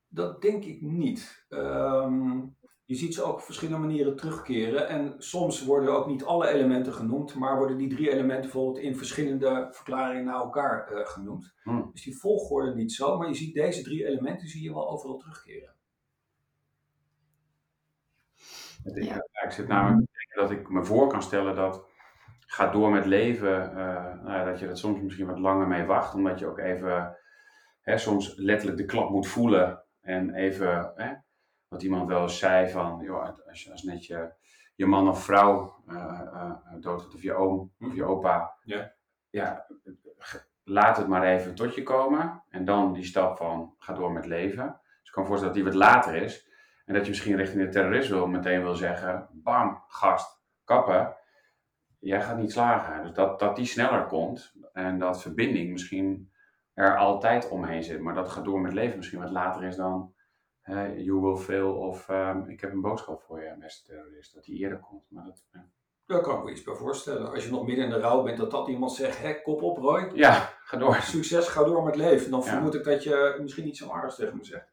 [0.08, 1.45] Dat denk ik niet.
[1.49, 4.88] Um, je ziet ze ook op verschillende manieren terugkeren.
[4.88, 8.95] En soms worden ook niet alle elementen genoemd, maar worden die drie elementen bijvoorbeeld in
[8.95, 11.53] verschillende verklaringen naar elkaar uh, genoemd.
[11.63, 11.89] Hmm.
[11.91, 15.17] Dus die volgorde niet zo, maar je ziet deze drie elementen zie je wel overal
[15.17, 15.75] terugkeren.
[18.84, 19.26] Ja.
[19.43, 21.86] ik zit namelijk te denken dat ik me voor kan stellen dat
[22.39, 26.13] ga door met leven, uh, nou, dat je dat soms misschien wat langer mee wacht,
[26.13, 27.17] omdat je ook even
[27.82, 31.13] hè, soms letterlijk de klap moet voelen en even hè,
[31.67, 34.34] wat iemand wel eens zei van, joh, als, je, als net je,
[34.76, 38.58] je man of vrouw uh, uh, doodgaat, of je oom of je opa,
[39.30, 39.65] ja,
[40.63, 42.43] laat het maar even tot je komen.
[42.50, 44.65] En dan die stap van, ga door met leven.
[44.65, 46.52] Dus ik kan me voorstellen dat die wat later is.
[46.86, 51.15] En dat je misschien richting de terrorist wil, meteen wil zeggen, bam, gast, kappen.
[52.00, 53.04] Jij gaat niet slagen.
[53.04, 56.32] Dus dat, dat die sneller komt en dat verbinding misschien
[56.74, 58.00] er altijd omheen zit.
[58.00, 60.13] Maar dat gaat door met leven misschien wat later is dan
[60.96, 64.34] you will fail of ehm, ik heb een boodschap voor je, beste terrorist.
[64.34, 65.04] Dat die eerder komt.
[65.10, 65.43] Maar dat.
[66.06, 67.32] Daar kan ik me iets bij voorstellen.
[67.32, 69.78] Als je nog midden in de rouw bent, dat dat iemand zegt, hé, kop op
[69.78, 70.12] Roy.
[70.13, 70.96] Ja, ga door.
[70.96, 72.32] Succes, ga door met leven.
[72.32, 74.72] Dan vermoed ik dat je misschien niet zo aardig tegen me zegt.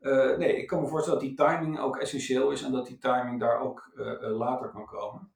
[0.00, 2.98] Uh, nee, ik kan me voorstellen dat die timing ook essentieel is en dat die
[2.98, 5.32] timing daar ook uh, later kan komen.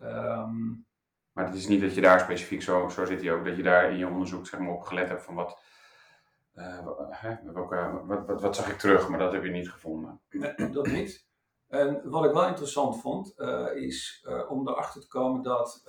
[0.00, 0.86] Um,
[1.32, 3.62] maar het is niet dat je daar specifiek, zo, zo zit hij ook, dat je
[3.62, 5.62] daar in je onderzoek zeg maar, op gelet hebt van wat,
[7.52, 10.20] welke, wat, wat, wat, zag ik terug, maar dat heb je niet gevonden.
[10.30, 11.26] Nee, dat niet.
[11.68, 13.40] En wat ik wel interessant vond,
[13.74, 15.82] is om erachter te komen dat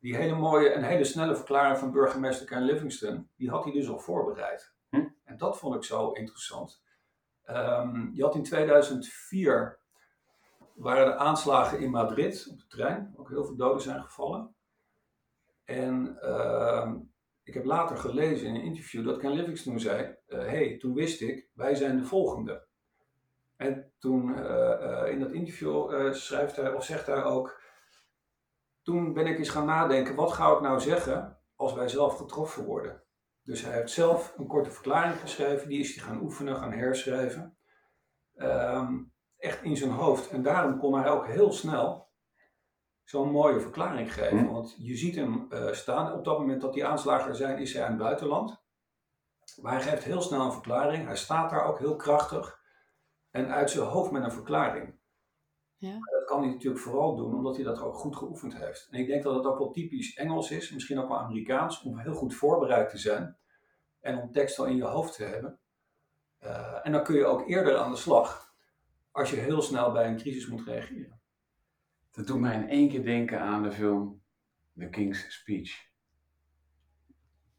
[0.00, 3.88] die hele mooie en hele snelle verklaring van burgemeester Ken Livingston, die had hij dus
[3.88, 4.76] al voorbereid.
[5.38, 6.82] Dat vond ik zo interessant.
[7.46, 9.78] Um, je had in 2004
[10.74, 14.54] waren er aanslagen in Madrid op de trein, ook heel veel doden zijn gevallen.
[15.64, 16.92] En uh,
[17.42, 21.20] ik heb later gelezen in een interview dat Ken Livingston zei: uh, hey, toen wist
[21.20, 22.66] ik, wij zijn de volgende.
[23.56, 27.60] En toen uh, in dat interview schrijft hij, of zegt hij ook:
[28.82, 32.64] Toen ben ik eens gaan nadenken, wat ga ik nou zeggen als wij zelf getroffen
[32.64, 33.02] worden?
[33.48, 37.58] Dus hij heeft zelf een korte verklaring geschreven, die is hij gaan oefenen, gaan herschrijven.
[38.34, 40.30] Um, echt in zijn hoofd.
[40.30, 42.10] En daarom kon hij ook heel snel
[43.04, 44.38] zo'n mooie verklaring geven.
[44.38, 44.52] Hm.
[44.52, 46.12] Want je ziet hem uh, staan.
[46.12, 48.62] Op dat moment dat die aanslagen er zijn, is hij aan het buitenland.
[49.60, 51.06] Maar hij geeft heel snel een verklaring.
[51.06, 52.60] Hij staat daar ook heel krachtig.
[53.30, 54.97] En uit zijn hoofd met een verklaring.
[55.78, 55.98] Ja.
[56.10, 58.88] Dat kan hij natuurlijk vooral doen omdat hij dat ook goed geoefend heeft.
[58.90, 61.98] En ik denk dat het ook wel typisch Engels is, misschien ook wel Amerikaans, om
[61.98, 63.36] heel goed voorbereid te zijn
[64.00, 65.58] en om tekst al in je hoofd te hebben.
[66.42, 68.54] Uh, en dan kun je ook eerder aan de slag
[69.10, 71.20] als je heel snel bij een crisis moet reageren.
[72.10, 74.22] Dat doet mij in één keer denken aan de film
[74.76, 75.86] The King's Speech.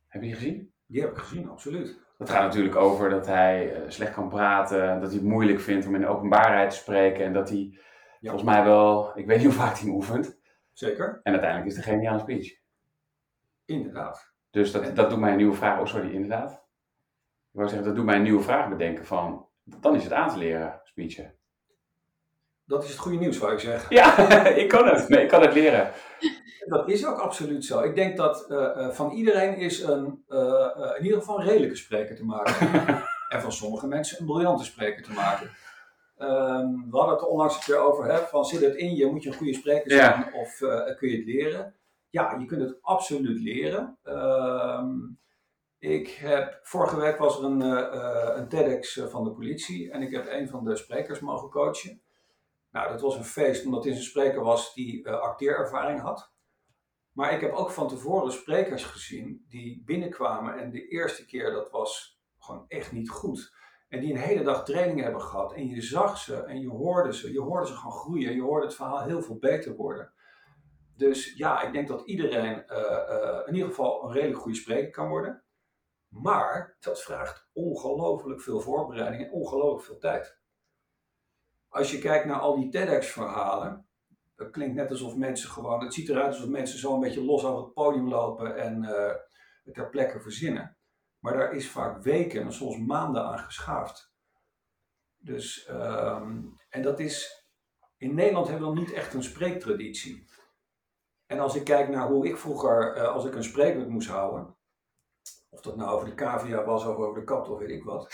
[0.07, 0.73] Heb je die gezien?
[0.85, 1.99] Die heb ik gezien, absoluut.
[2.17, 5.85] Dat gaat natuurlijk over dat hij uh, slecht kan praten, dat hij het moeilijk vindt
[5.85, 7.79] om in de openbaarheid te spreken en dat hij
[8.21, 10.37] volgens mij wel, ik weet niet hoe vaak hij hem oefent.
[10.73, 11.19] Zeker.
[11.23, 12.57] En uiteindelijk is het een geniale speech.
[13.65, 14.33] Inderdaad.
[14.49, 16.51] Dus dat, dat doet mij een nieuwe vraag, oh sorry, inderdaad.
[16.51, 20.29] Ik wou zeggen, dat doet mij een nieuwe vraag bedenken van, dan is het aan
[20.29, 21.37] te leren, speechen.
[22.65, 23.95] Dat is het goede nieuws, zou ik zeggen.
[23.95, 24.17] Ja,
[24.63, 25.09] ik kan het.
[25.09, 25.91] Nee, ik kan het leren.
[26.65, 27.81] Dat is ook absoluut zo.
[27.81, 32.15] Ik denk dat uh, van iedereen is een, uh, in ieder geval een redelijke spreker
[32.15, 32.67] te maken.
[33.33, 35.49] en van sommige mensen een briljante spreker te maken.
[36.21, 39.23] Um, we hadden het onlangs een keer over, hè, van zit het in je, moet
[39.23, 40.39] je een goede spreker zijn ja.
[40.41, 40.57] of
[40.97, 41.75] kun je het leren?
[42.09, 43.97] Ja, je kunt het absoluut leren.
[44.03, 45.19] Um,
[45.77, 47.61] ik heb, vorige week was er een,
[48.37, 52.01] een TEDx van de politie en ik heb een van de sprekers mogen coachen.
[52.71, 56.31] Nou, dat was een feest omdat hij een spreker was die uh, acteerervaring had.
[57.11, 61.71] Maar ik heb ook van tevoren sprekers gezien die binnenkwamen en de eerste keer dat
[61.71, 63.53] was gewoon echt niet goed.
[63.89, 67.13] En die een hele dag training hebben gehad en je zag ze en je hoorde
[67.13, 67.31] ze.
[67.31, 70.13] Je hoorde ze gewoon groeien, je hoorde het verhaal heel veel beter worden.
[70.95, 74.91] Dus ja, ik denk dat iedereen uh, uh, in ieder geval een redelijk goede spreker
[74.91, 75.43] kan worden.
[76.07, 80.39] Maar dat vraagt ongelooflijk veel voorbereiding en ongelooflijk veel tijd
[81.69, 83.87] als je kijkt naar al die TEDx-verhalen,
[84.35, 87.43] dat klinkt net alsof mensen gewoon, het ziet eruit alsof mensen zo een beetje los
[87.43, 89.13] over het podium lopen en uh,
[89.63, 90.77] het ter plekke verzinnen.
[91.19, 94.11] Maar daar is vaak weken en soms maanden aan geschaafd.
[95.17, 97.45] Dus, um, en dat is,
[97.97, 100.27] in Nederland hebben we nog niet echt een spreektraditie.
[101.25, 104.55] En als ik kijk naar hoe ik vroeger, uh, als ik een spreekwoord moest houden,
[105.49, 108.13] of dat nou over de cavia was of over de kat of weet ik wat.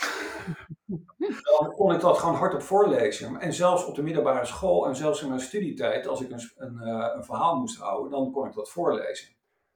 [1.58, 3.40] dan kon ik dat gewoon hardop voorlezen.
[3.40, 6.80] En zelfs op de middelbare school en zelfs in mijn studietijd, als ik een, een,
[6.80, 9.28] eh, een verhaal moest houden, dan kon ik dat voorlezen.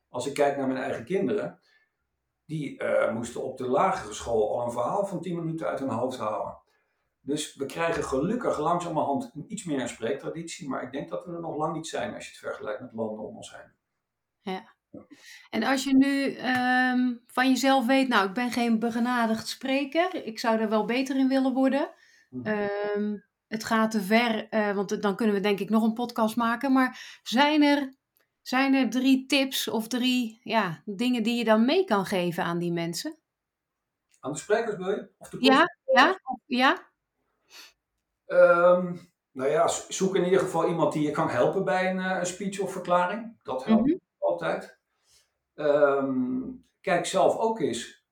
[0.08, 1.60] Als ik kijk naar mijn eigen kinderen,
[2.50, 5.88] die uh, moesten op de lagere school al een verhaal van 10 minuten uit hun
[5.88, 6.58] hoofd houden.
[7.20, 11.40] Dus we krijgen gelukkig langzamerhand iets meer een spreektraditie, maar ik denk dat we er
[11.40, 13.72] nog lang niet zijn als je het vergelijkt met landen om ons heen.
[14.54, 14.74] Ja.
[15.50, 20.38] En als je nu um, van jezelf weet, nou, ik ben geen begenadigd spreker, ik
[20.38, 21.90] zou er wel beter in willen worden.
[22.42, 26.36] Um, het gaat te ver, uh, want dan kunnen we denk ik nog een podcast
[26.36, 26.72] maken.
[26.72, 27.94] Maar zijn er,
[28.42, 32.58] zijn er drie tips of drie ja, dingen die je dan mee kan geven aan
[32.58, 33.18] die mensen?
[34.20, 35.10] Aan de sprekers wil je?
[35.18, 36.88] Of de ja, ja, ja.
[38.26, 42.26] Um, nou ja, zoek in ieder geval iemand die je kan helpen bij een, een
[42.26, 43.38] speech of verklaring.
[43.42, 44.00] Dat helpt mm -hmm.
[44.18, 44.78] altijd.
[45.54, 48.04] Um, kijk zelf ook eens.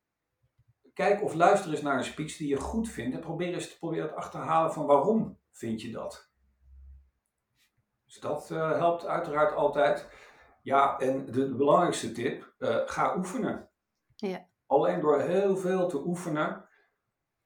[0.94, 3.78] kijk of luister eens naar een speech die je goed vindt en probeer eens te
[3.78, 6.27] proberen te achterhalen van waarom vind je dat.
[8.08, 10.08] Dus dat uh, helpt uiteraard altijd.
[10.62, 13.70] Ja, en de, belangrijkste tip, uh, ga oefenen.
[14.16, 14.48] Ja.
[14.66, 16.68] Alleen door heel veel te oefenen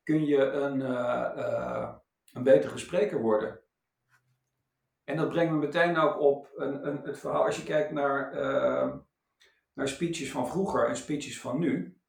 [0.03, 1.95] kun je een, uh,
[2.33, 3.61] een betere spreker worden.
[5.05, 8.35] En dat brengt me meteen ook op een, een, het verhaal, als je kijkt naar,
[9.73, 12.01] naar speeches van vroeger en speeches van nu.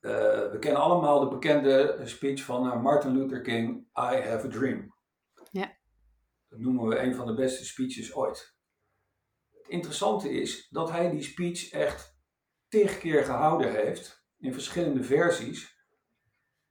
[0.00, 4.95] we kennen allemaal de bekende speech van Martin Luther King, I have a dream.
[6.58, 8.56] Noemen we een van de beste speeches ooit.
[9.52, 12.18] Het interessante is dat hij die speech echt
[12.68, 15.74] tig keer gehouden heeft, in verschillende versies.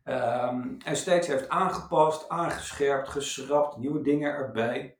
[0.03, 4.99] Um, en steeds heeft aangepast, aangescherpt, geschrapt, nieuwe dingen erbij.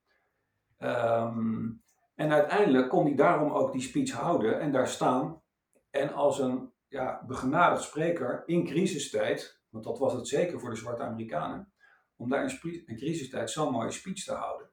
[0.79, 1.83] Um,
[2.15, 5.41] en uiteindelijk kon hij daarom ook die speech houden en daar staan.
[5.89, 10.75] En als een ja, begenadigd spreker in crisistijd, want dat was het zeker voor de
[10.75, 11.73] zwarte Amerikanen,
[12.15, 14.69] om daar in, in crisistijd zo'n mooie speech te houden.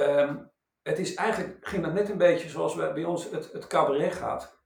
[0.00, 0.50] Um,
[0.82, 4.58] het is eigenlijk, ging dat net een beetje zoals bij ons het, het cabaret gaat.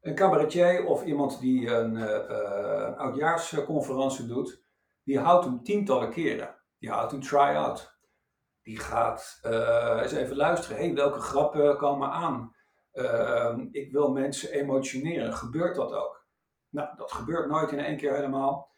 [0.00, 4.62] Een cabaretier of iemand die een, uh, oudjaarsconferentie doet,
[5.02, 6.54] die houdt hem tientallen keren.
[6.78, 7.98] Die houdt een try-out.
[8.62, 10.76] Die gaat uh, eens even luisteren.
[10.76, 12.54] hey, welke grappen komen aan?
[12.92, 15.32] Uh, ik wil mensen emotioneren.
[15.32, 16.26] Gebeurt dat ook?
[16.68, 18.70] Nou, dat gebeurt nooit in één keer helemaal.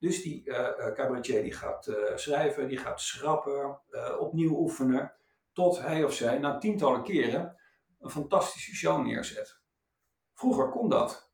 [0.00, 0.56] Dus die uh,
[0.92, 3.80] cabaretier die gaat uh, schrijven, die gaat schrappen,
[4.18, 5.14] opnieuw oefenen,
[5.52, 7.56] tot hij of zij na tientallen keren
[7.98, 9.60] een fantastische show neerzet.
[10.34, 11.32] Vroeger kon dat.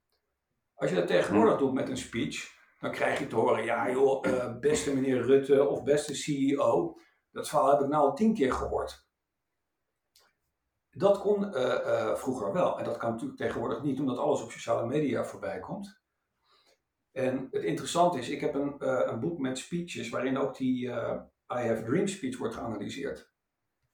[0.74, 4.59] Als je dat tegenwoordig doet met een speech, dan krijg je te horen, ja joh,
[4.61, 6.98] beste meneer Rutte of beste CEO,
[7.31, 9.07] dat verhaal heb ik nou al tien keer gehoord.
[10.90, 11.52] Dat kon
[12.16, 12.79] vroeger wel.
[12.79, 16.05] En dat kan natuurlijk tegenwoordig niet, omdat alles op sociale media voorbij komt.
[17.16, 20.87] En het interessante is, ik heb een, uh, een boek met speeches waarin ook die
[20.87, 21.20] uh,
[21.52, 23.31] I Have Dream speech wordt geanalyseerd.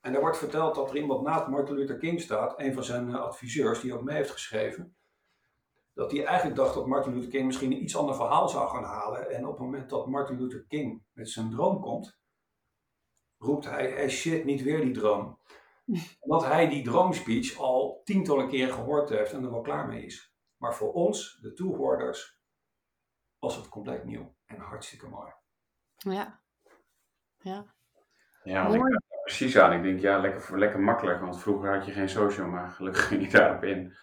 [0.00, 3.08] En daar wordt verteld dat er iemand naast Martin Luther King staat, een van zijn
[3.08, 4.96] uh, adviseurs, die ook mee heeft geschreven.
[5.92, 8.85] Dat hij eigenlijk dacht dat Martin Luther King misschien een iets ander verhaal zou gaan
[8.85, 9.30] halen.
[9.30, 12.18] En op het moment dat Martin Luther King met zijn droom komt,
[13.38, 15.38] roept hij, hey shit, niet weer die droom.
[16.20, 20.35] Omdat hij die droomspeech al tientallen keren gehoord heeft en er wel klaar mee is.
[20.56, 22.40] Maar voor ons, de toehoorders,
[23.42, 25.33] was het compleet nieuw en hartstikke mooi.
[25.96, 26.40] Ja.
[27.38, 27.64] Ja.
[28.44, 29.72] Ja, ik ben precies aan.
[29.72, 31.20] Ik denk, ja, lekker, lekker makkelijk.
[31.20, 33.94] Want vroeger had je geen social, maar gelukkig ging je daarop in.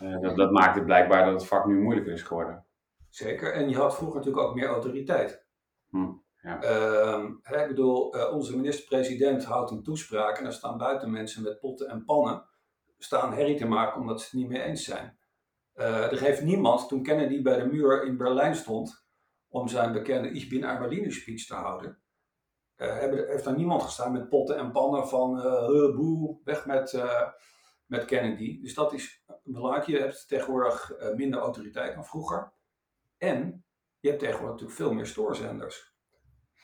[0.00, 2.64] Uh, dat, dat maakt het blijkbaar dat het vak nu moeilijker is geworden.
[3.10, 3.52] Zeker.
[3.52, 5.46] En je had vroeger natuurlijk ook meer autoriteit.
[5.90, 6.62] Hm, ja.
[6.62, 11.60] uh, ik bedoel, uh, onze minister-president houdt een toespraak en er staan buiten mensen met
[11.60, 12.44] potten en pannen
[12.98, 15.18] staan herrie te maken omdat ze het niet mee eens zijn.
[15.76, 19.06] Uh, er heeft niemand, toen Kennedy bij de muur in Berlijn stond,
[19.48, 21.98] om zijn bekende Ich bin ein speech te houden,
[22.76, 27.04] uh, heeft daar niemand gestaan met potten en pannen van uh, boe, weg met,
[27.86, 28.60] met Kennedy.
[28.60, 29.86] Dus dat is belangrijk.
[29.86, 32.52] Je hebt tegenwoordig minder autoriteit dan vroeger.
[33.18, 33.64] En
[34.00, 35.94] je hebt tegenwoordig natuurlijk veel meer stoorzenders.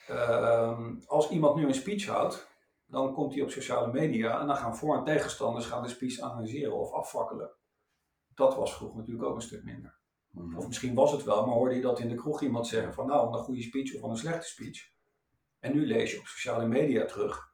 [0.07, 2.47] Ehm, als iemand nu een speech houdt,
[2.85, 6.19] dan komt hij op sociale media en dan gaan voor- en tegenstanders gaan de speech
[6.19, 7.51] analyseren of afvakkelen
[8.35, 10.01] dat was vroeger natuurlijk ook een stuk minder.
[10.29, 10.57] Mm-hmm.
[10.57, 13.07] Of misschien was het wel, maar hoorde je dat in de kroeg iemand zeggen van
[13.07, 14.91] nou, een goede speech of een slechte speech.
[15.59, 17.53] En nu lees je op sociale media terug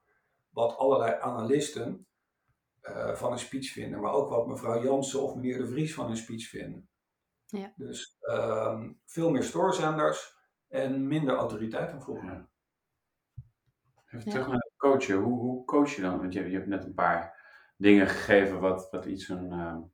[0.49, 2.07] wat allerlei analisten
[2.81, 6.09] uh, van een speech vinden, maar ook wat mevrouw Jansen of meneer De Vries van
[6.09, 6.89] een speech vinden.
[7.45, 7.73] Ja.
[7.75, 10.37] Dus uh, veel meer stoorzenders
[10.67, 12.25] en minder autoriteit dan vroeger.
[12.25, 12.49] Ja.
[14.05, 14.31] Even ja.
[14.31, 15.17] terug naar het coachen.
[15.17, 16.19] Hoe, hoe coach je dan?
[16.19, 17.37] Want je, je hebt net een paar
[17.77, 19.91] dingen gegeven wat, wat iets een.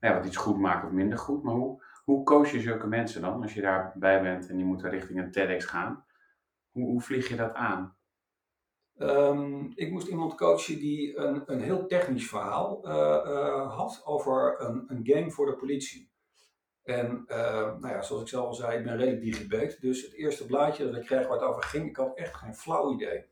[0.00, 1.42] Ja, wat iets goed maakt of minder goed.
[1.42, 4.90] Maar hoe, hoe coach je zulke mensen dan als je daarbij bent en die moeten
[4.90, 6.04] richting een TEDx gaan?
[6.70, 7.96] Hoe, hoe vlieg je dat aan?
[8.98, 14.60] Um, ik moest iemand coachen die een, een heel technisch verhaal uh, uh, had over
[14.60, 16.10] een, een, game voor de politie.
[16.82, 17.36] En uh,
[17.78, 19.78] nou ja, zoals ik zelf al zei, ik ben redelijk digibet.
[19.80, 22.54] Dus het eerste blaadje dat ik kreeg waar het over ging, ik had echt geen
[22.54, 23.24] flauw idee.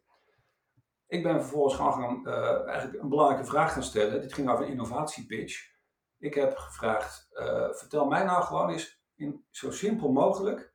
[1.07, 2.27] Ik ben vervolgens gewoon gaan,
[2.67, 4.21] eigenlijk een belangrijke vraag gaan stellen.
[4.21, 5.76] Dit ging over een innovatiepitch.
[6.19, 10.75] Ik heb gevraagd, uh, vertel mij nou gewoon eens in, zo simpel mogelijk,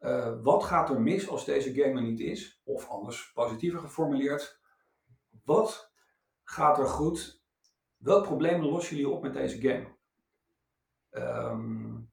[0.00, 2.60] uh, wat gaat er mis als deze game er niet is?
[2.64, 4.60] Of anders positiever geformuleerd,
[5.44, 5.92] wat
[6.42, 7.42] gaat er goed?
[7.96, 9.98] Welk probleem lossen jullie op met deze game?
[11.10, 12.12] Um,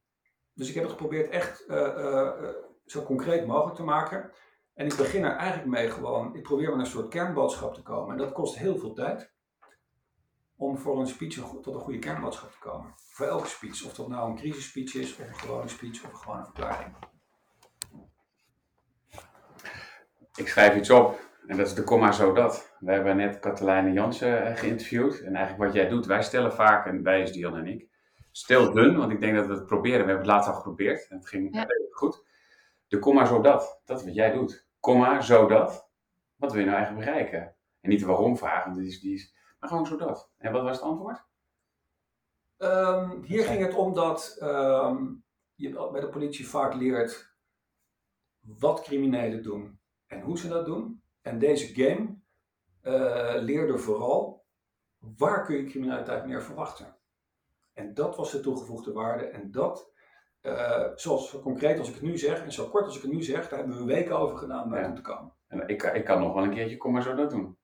[0.54, 2.54] dus ik heb het geprobeerd echt uh,
[2.86, 4.32] zo concreet mogelijk te maken.
[4.74, 8.12] En ik begin er eigenlijk mee gewoon, ik probeer met een soort kernboodschap te komen.
[8.12, 9.36] En dat kost heel veel tijd.
[10.58, 12.94] Om voor een speech tot een goede kernboodschap te komen.
[12.96, 16.18] Voor elke speech, of dat nou een crisisspeech is, of een gewone speech, of een
[16.18, 16.96] gewone verklaring.
[20.36, 22.76] Ik schrijf iets op en dat is de komma zo dat.
[22.80, 25.20] We hebben net Katelijne Jansen eh, geïnterviewd.
[25.20, 27.88] En eigenlijk wat jij doet, wij stellen vaak, en wij is Dion en ik,
[28.32, 30.06] stil dun, want ik denk dat we het proberen.
[30.06, 31.66] We hebben het laatst al geprobeerd en het ging ja.
[31.92, 32.26] goed.
[32.88, 34.68] De komma zo dat, dat is wat jij doet.
[34.80, 35.90] Komma zo dat.
[36.36, 37.56] Wat wil je nou eigenlijk bereiken?
[37.82, 40.32] En niet de waarom vragen, want die is, die is, maar gewoon zo dat.
[40.38, 41.26] En wat was het antwoord?
[42.58, 45.24] Um, hier ging het om dat um,
[45.56, 47.36] je bij de politie vaak leert
[48.40, 51.02] wat criminelen doen en hoe ze dat doen.
[51.22, 52.20] En deze game
[52.84, 54.46] uh, leerde vooral
[55.00, 56.98] waar kun je criminaliteit meer verwachten.
[57.74, 59.26] En dat was de toegevoegde waarde.
[59.26, 59.92] En dat,
[60.42, 63.24] uh, zoals concreet als ik het nu zeg, en zo kort als ik het nu
[63.24, 64.94] zeg, daar hebben we weken over gedaan om ja.
[64.94, 65.34] te komen.
[65.48, 67.58] En ik, ik kan nog wel een keertje, kom maar zo dat doen.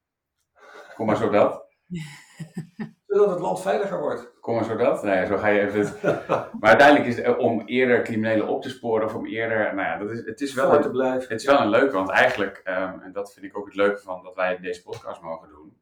[0.95, 1.62] Kom maar zo dat.
[3.07, 4.31] Zodat het land veiliger wordt.
[4.39, 5.03] Kom maar zo dat.
[5.03, 5.93] Nou ja, zo ga je even.
[6.59, 9.75] maar uiteindelijk is het om eerder criminelen op te sporen of om eerder.
[9.75, 10.81] Nou ja, dat is, het is wel.
[10.81, 11.21] Te blijven.
[11.21, 14.01] Het is wel een leuke, want eigenlijk, um, en dat vind ik ook het leuke
[14.01, 15.77] van dat wij deze podcast mogen doen.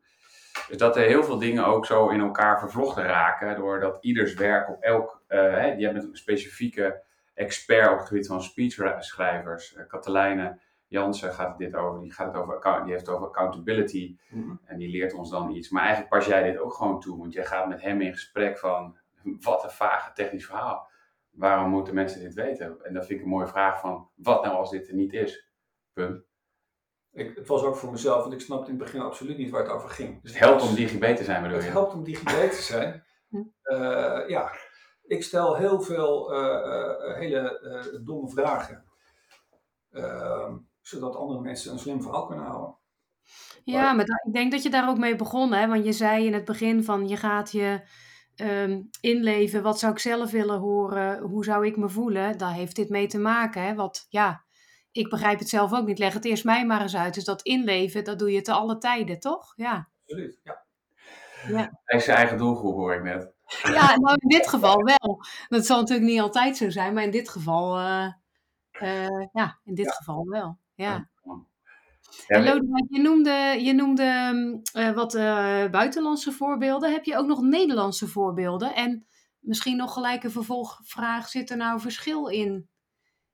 [0.69, 3.55] Is dat er heel veel dingen ook zo in elkaar vervlochten raken.
[3.55, 5.21] Doordat ieders werk op elk.
[5.29, 7.01] Uh, hè, je hebt een specifieke
[7.33, 9.75] expert op het gebied van speechschrijvers.
[9.75, 10.59] Uh, Katelijne
[10.91, 12.01] Jansen gaat dit over.
[12.01, 14.17] Die, gaat het over, die heeft het over accountability.
[14.29, 14.55] Mhm.
[14.65, 15.69] En die leert ons dan iets.
[15.69, 17.17] Maar eigenlijk pas jij dit ook gewoon toe.
[17.17, 18.97] Want jij gaat met hem in gesprek van.
[19.41, 20.89] Wat een vage technisch verhaal.
[21.29, 22.83] Waarom moeten mensen dit weten?
[22.83, 24.09] En dat vind ik een mooie vraag van.
[24.15, 25.49] Wat nou als dit er niet is?
[25.93, 26.23] Punt.
[27.11, 29.63] Ik, het was ook voor mezelf, want ik snapte in het begin absoluut niet waar
[29.63, 30.21] het over ging.
[30.21, 31.63] Dus het helpt om digibet te zijn, bedoel je?
[31.63, 33.03] Het helpt om digibet te zijn.
[33.63, 34.51] Uh, ja,
[35.03, 38.85] ik stel heel veel uh, uh, hele domme vragen.
[39.91, 42.75] Ehm, zodat andere mensen een slim verhaal kunnen houden.
[43.63, 45.67] Ja, maar ik denk dat je daar ook mee begon, hè?
[45.67, 47.81] want je zei in het begin van je gaat je
[48.35, 52.75] um, inleven, wat zou ik zelf willen horen, hoe zou ik me voelen, daar heeft
[52.75, 53.63] dit mee te maken.
[53.63, 53.75] Hè?
[53.75, 54.43] Wat, ja,
[54.91, 57.13] ik begrijp het zelf ook niet, leg het eerst mij maar eens uit.
[57.13, 59.53] Dus dat inleven, dat doe je te alle tijden, toch?
[59.55, 59.89] Ja.
[60.01, 60.65] Absoluut, ja.
[61.47, 61.79] ja.
[61.83, 63.29] Hij is zijn eigen doelgroep, hoor ik net.
[63.63, 65.25] Ja, nou in dit geval wel.
[65.47, 68.07] Dat zal natuurlijk niet altijd zo zijn, maar in dit geval, uh,
[68.81, 69.91] uh, ja, in dit ja.
[69.91, 70.57] geval wel.
[70.81, 71.09] Ja.
[72.27, 74.03] Ja, Lodewijk, je noemde, je noemde
[74.77, 76.91] uh, wat uh, buitenlandse voorbeelden.
[76.91, 78.75] Heb je ook nog Nederlandse voorbeelden?
[78.75, 79.07] En
[79.39, 82.69] misschien nog gelijk een vervolgvraag: zit er nou verschil in,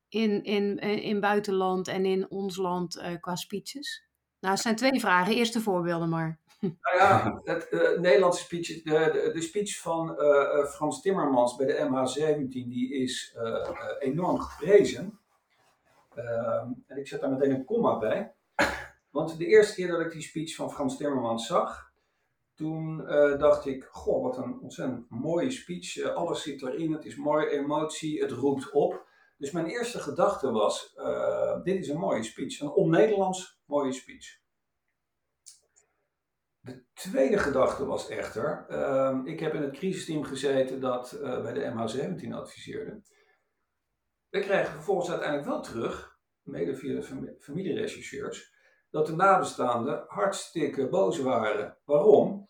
[0.09, 4.05] in, in, in buitenland en in ons land uh, qua speeches?
[4.39, 5.35] Nou, het zijn twee vragen.
[5.35, 6.39] Eerste voorbeelden maar.
[6.59, 7.69] Nou ja, het
[7.99, 10.15] Nederlandse speech, de, de, de speech van
[10.73, 13.37] Frans Timmermans bij de MH17, die is
[13.99, 15.19] enorm geprezen.
[16.17, 18.35] Ehm, en ik zet daar meteen een komma bij.
[19.09, 21.91] Want de eerste keer dat ik die speech van Frans Timmermans zag,
[22.55, 25.95] toen uh, dacht ik, goh, wat een ontzettend mooie speech.
[25.95, 29.05] Uh, alles zit erin, het is mooi, emotie, het roept op.
[29.37, 34.39] Dus mijn eerste gedachte was, uh, dit is een mooie speech, een on-Nederlands mooie speech.
[36.59, 41.71] De tweede gedachte was echter, ehm, ik heb in het crisisteam gezeten dat bij de
[41.73, 43.01] MH17 adviseerde.
[44.37, 48.53] We kregen vervolgens uiteindelijk wel terug, mede via de familierechercheurs,
[48.89, 51.77] dat de nabestaanden hartstikke boos waren.
[51.85, 52.47] Waarom?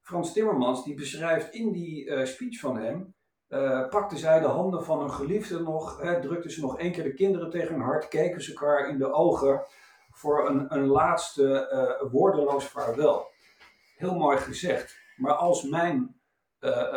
[0.00, 3.14] Frans Timmermans die beschrijft in die uh, speech van hem,
[3.48, 7.04] uh, pakte zij de handen van hun geliefde nog, hè, drukte ze nog één keer
[7.04, 9.66] de kinderen tegen hun hart, keken ze elkaar in de ogen
[10.10, 13.30] voor een, een laatste uh, woordeloos vaarwel.
[13.96, 14.96] Heel mooi gezegd.
[15.16, 16.20] Maar als mijn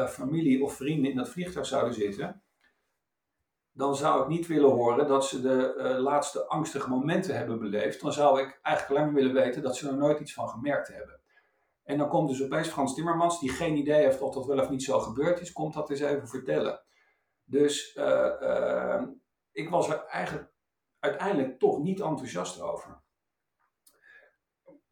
[0.10, 2.44] familie of vrienden in dat vliegtuig zouden zitten,
[3.80, 8.02] dan zou ik niet willen horen dat ze de uh, laatste angstige momenten hebben beleefd.
[8.02, 11.20] Dan zou ik eigenlijk maar willen weten dat ze er nooit iets van gemerkt hebben.
[11.84, 14.70] En dan komt dus opeens Frans Timmermans, die geen idee heeft of dat wel of
[14.70, 16.84] niet zo gebeurd is, komt dat eens even vertellen.
[17.44, 19.04] Dus uh, uh,
[19.52, 20.52] ik was er eigenlijk
[21.00, 23.02] uiteindelijk toch niet enthousiast over.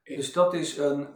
[0.03, 1.13] Dus dat is een,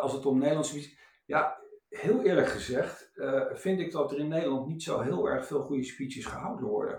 [0.00, 4.28] als het om Nederlands is, ja, heel eerlijk gezegd, uh, vind ik dat er in
[4.28, 6.98] Nederland niet zo heel erg veel goede speeches gehouden worden.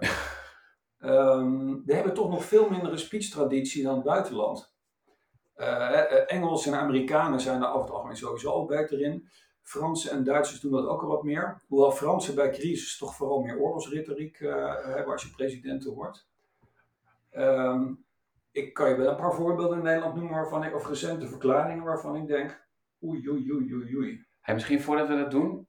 [0.99, 4.75] um, we hebben toch nog veel mindere speechtraditie dan het buitenland.
[5.55, 9.29] Uh, Engels en Amerikanen zijn er over het algemeen sowieso al beter in.
[9.61, 11.61] Fransen en Duitsers doen dat ook al wat meer.
[11.67, 16.27] Hoewel Fransen bij crisis toch vooral meer oorlogsretoriek uh, hebben als je presidenten wordt.
[17.31, 18.05] Um,
[18.51, 21.83] ik kan je wel een paar voorbeelden in Nederland noemen waarvan ik, of recente verklaringen
[21.83, 22.67] waarvan ik denk,
[23.03, 24.26] oei, oei, oei, oei, oei.
[24.47, 25.67] Hey, misschien voordat we dat doen,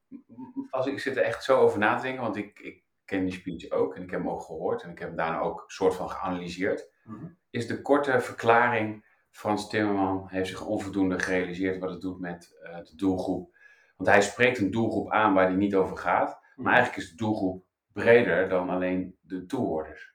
[0.69, 3.33] als ik zit er echt zo over na te denken, want ik, ik ken die
[3.33, 5.95] speech ook en ik heb hem ook gehoord en ik heb hem daarna ook soort
[5.95, 6.91] van geanalyseerd.
[7.03, 7.37] Mm-hmm.
[7.49, 12.77] Is de korte verklaring, Frans Timmerman heeft zich onvoldoende gerealiseerd wat het doet met uh,
[12.77, 13.55] de doelgroep.
[13.95, 16.39] Want hij spreekt een doelgroep aan waar hij niet over gaat.
[16.55, 20.13] Maar eigenlijk is de doelgroep breder dan alleen de toehoorders.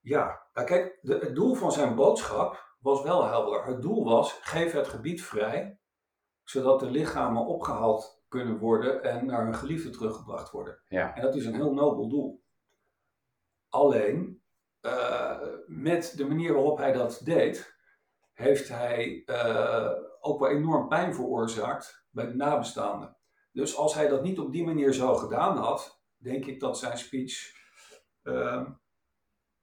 [0.00, 3.64] Ja, nou kijk, de, het doel van zijn boodschap was wel helder.
[3.64, 5.77] Het doel was, geef het gebied vrij,
[6.50, 10.78] zodat de lichamen opgehaald kunnen worden en naar hun geliefde teruggebracht worden.
[10.88, 11.14] Ja.
[11.14, 12.44] En dat is een heel nobel doel.
[13.68, 14.42] Alleen,
[14.80, 17.76] eh, met de manier waarop hij dat deed,
[18.32, 19.90] heeft hij eh,
[20.20, 23.16] ook wel enorm pijn veroorzaakt bij de nabestaanden.
[23.52, 26.98] Dus als hij dat niet op die manier zo gedaan had, denk ik dat zijn
[26.98, 27.52] speech
[28.22, 28.66] eh,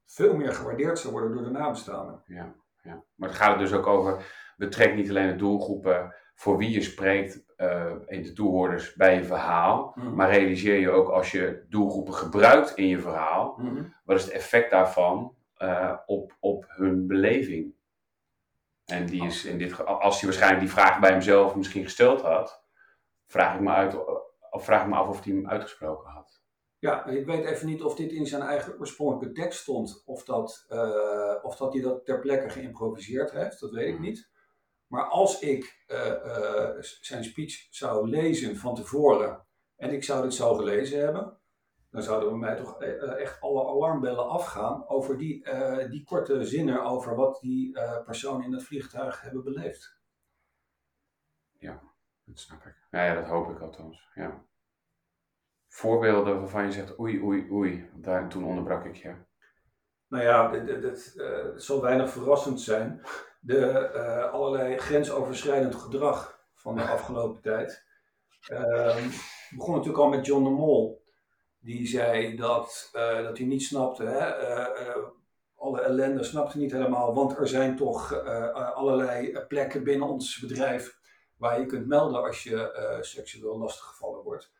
[0.05, 2.21] veel meer gewaardeerd zou worden door de nabestaanden.
[2.25, 3.03] Ja, ja.
[3.15, 4.25] Maar het gaat er dus ook over,
[4.57, 9.23] betrek niet alleen de doelgroepen voor wie je spreekt uh, in de toehoorders bij je
[9.23, 10.15] verhaal, Mhm.
[10.15, 13.83] maar realiseer je ook als je doelgroepen gebruikt in je verhaal, Mhm.
[14.03, 17.73] wat is het effect daarvan eh, op, op hun beleving?
[18.85, 22.21] En die is in dit geval, als hij waarschijnlijk die vraag bij hemzelf misschien gesteld
[22.21, 22.63] had,
[23.27, 23.95] vraag ik me, uit,
[24.49, 26.41] of vraag ik me af of hij hem uitgesproken had.
[26.79, 30.65] Ja, ik weet even niet of dit in zijn eigen oorspronkelijke tekst stond, of dat,
[30.69, 34.29] eh, of dat hij dat ter plekke geïmproviseerd heeft, dat weet ik niet.
[34.87, 40.33] Maar als ik eh, eh, zijn speech zou lezen van tevoren en ik zou dit
[40.33, 41.39] zo gelezen hebben,
[41.89, 45.47] dan zouden bij mij toch eh, echt alle alarmbellen afgaan over die,
[45.89, 49.95] die korte zinnen over wat die personen in het vliegtuig hebben beleefd.
[52.25, 52.75] Dat snap ik.
[52.91, 54.09] Ja, ja dat hoop ik althans.
[54.15, 54.45] Ja.
[55.67, 57.89] Voorbeelden waarvan je zegt oei, oei, oei.
[57.93, 59.15] Daar, toen onderbrak ik je.
[60.07, 63.01] Nou ja, het zal weinig verrassend zijn.
[63.45, 67.83] De eh, allerlei grensoverschrijdend gedrag van de afgelopen tijd.
[68.39, 69.11] Het
[69.55, 71.03] begon natuurlijk al met John de Mol.
[71.59, 74.03] Die zei dat, eh, dat hij niet snapte.
[74.03, 74.17] Hè?
[74.17, 75.03] eh,
[75.55, 77.13] alle ellende snapte niet helemaal.
[77.13, 78.23] Want er zijn toch
[78.53, 80.99] allerlei plekken binnen ons bedrijf.
[81.37, 84.51] waar je kunt melden als je seksueel lastiggevallen wordt.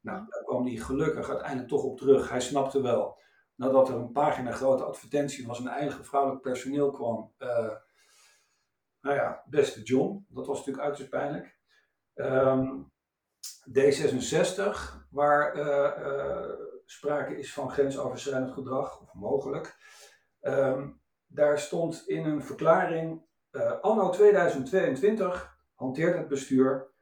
[0.00, 2.30] Nou, daar kwam hij gelukkig uiteindelijk toch op terug.
[2.30, 3.18] Hij snapte wel
[3.54, 7.32] nadat er een pagina grote advertentie van zijn eigen vrouwelijk personeel kwam.
[9.04, 11.58] Nou ja, beste John, dat was natuurlijk uiterst pijnlijk.
[12.14, 12.82] Ehm,
[13.70, 16.50] D66, waar eh, eh,
[16.84, 19.76] sprake is van grensoverschrijdend gedrag, of mogelijk.
[20.40, 20.90] Ehm,
[21.26, 26.92] daar stond in een verklaring, eh, anno 2022 hanteert het bestuur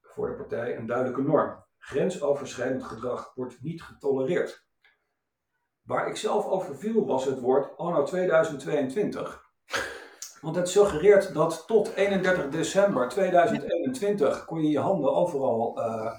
[0.00, 1.64] voor de partij een duidelijke norm.
[1.78, 4.66] Grensoverschrijdend gedrag wordt niet getolereerd.
[5.82, 9.47] Waar ik zelf over viel was het woord anno 2022.
[10.40, 16.14] Want het suggereert dat tot 31 december 2021 kon je je handen overal eh,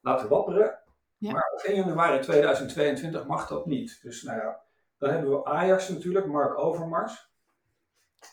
[0.00, 0.78] laten wapperen.
[1.16, 1.32] Ja.
[1.32, 3.98] Maar op 1 januari 2022 mag dat niet.
[4.02, 4.60] Dus nou ja,
[4.98, 7.28] dan hebben we Ajax natuurlijk, Mark Overmars.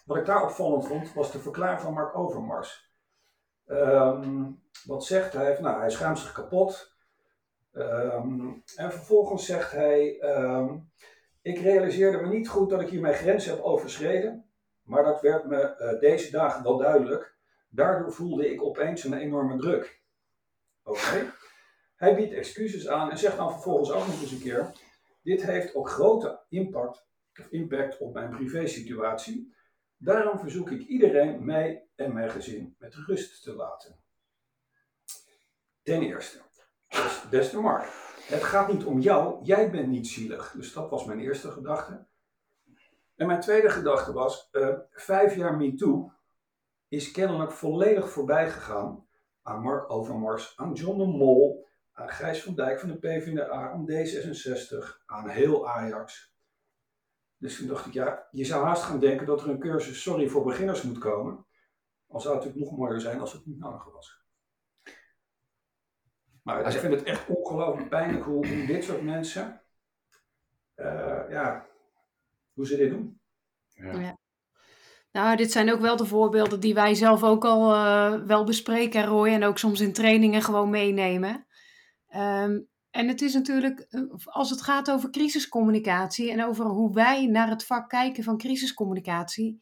[0.05, 2.91] Wat ik daar opvallend vond, was de verklaring van Mark Overmars.
[3.66, 4.43] Ehm,
[4.86, 5.58] wat zegt hij?
[5.62, 6.95] Nou, hij schaamt zich kapot.
[7.74, 10.78] Ehm, en vervolgens zegt hij: ehm,
[11.41, 14.47] Ik realiseerde me niet goed dat ik hier mijn grenzen heb overschreden.
[14.88, 17.36] Maar dat werd me eh, deze dagen wel duidelijk.
[17.70, 20.02] Daardoor voelde ik opeens een enorme druk.
[20.84, 21.34] Oké.
[21.96, 24.72] Hij biedt excuses aan en zegt dan vervolgens ook nog eens een keer:
[25.22, 27.08] Dit heeft ook grote impact,
[27.50, 29.56] impact op mijn privésituatie.
[29.98, 33.96] Daarom verzoek ik iedereen, mij en mijn gezin, met rust te laten.
[35.84, 36.42] Ten eerste,
[37.30, 37.84] beste Mark,
[38.28, 40.52] het gaat niet om jou, jij bent niet zielig.
[40.52, 42.06] Dus dat was mijn eerste gedachte.
[43.18, 46.11] En mijn tweede gedachte was, eh, vijf jaar MeToo
[46.88, 49.07] is kennelijk volledig voorbij gegaan
[49.41, 53.86] aan Mark Overmars, aan John de Mol, aan Gijs van Dijk van de PvdA, aan
[53.91, 56.36] D66, aan heel Ajax.
[57.38, 60.28] Dus toen dacht ik, ja, je zou haast gaan denken dat er een cursus Sorry
[60.28, 61.45] voor beginners moet komen.
[62.07, 64.26] Al zou het natuurlijk nog mooier zijn als het niet nodig was.
[66.43, 69.61] Maar ik vind het echt ongelooflijk pijnlijk hoe, hoe dit soort mensen,
[70.74, 71.68] eh, ja,
[72.58, 73.20] hoe ze dit doen.
[73.74, 74.18] Ja.
[75.12, 79.05] Nou, dit zijn ook wel de voorbeelden die wij zelf ook al eh, wel bespreken,
[79.05, 81.45] Roy, en ook soms in trainingen gewoon meenemen.
[82.08, 82.60] Ehm,
[82.91, 87.49] en het is natuurlijk, eh, als het gaat over crisiscommunicatie en over hoe wij naar
[87.49, 89.62] het vak kijken van crisiscommunicatie,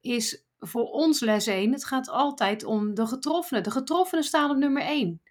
[0.00, 3.62] is voor ons les 1, het gaat altijd om de getroffenen.
[3.62, 5.22] De getroffenen staan op nummer 1.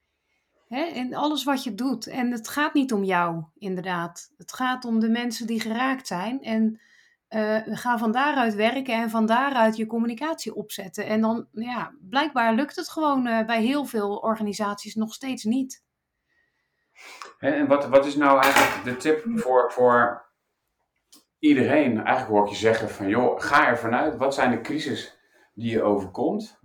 [0.67, 2.07] Hè, in alles wat je doet.
[2.07, 4.33] En het gaat niet om jou, inderdaad.
[4.37, 6.41] Het gaat om de mensen die geraakt zijn.
[6.41, 6.79] En
[7.27, 11.05] eh, ga van daaruit werken en van daaruit je communicatie opzetten.
[11.05, 15.83] En dan, ja, blijkbaar lukt het gewoon eh, bij heel veel organisaties nog steeds niet.
[17.37, 20.25] Hè, En wat, wat is nou eigenlijk de tip voor, voor
[21.39, 21.95] iedereen?
[21.95, 24.17] Eigenlijk hoor ik je zeggen van, joh, ga ervan uit.
[24.17, 25.17] Wat zijn de crisis
[25.53, 26.59] die je overkomt?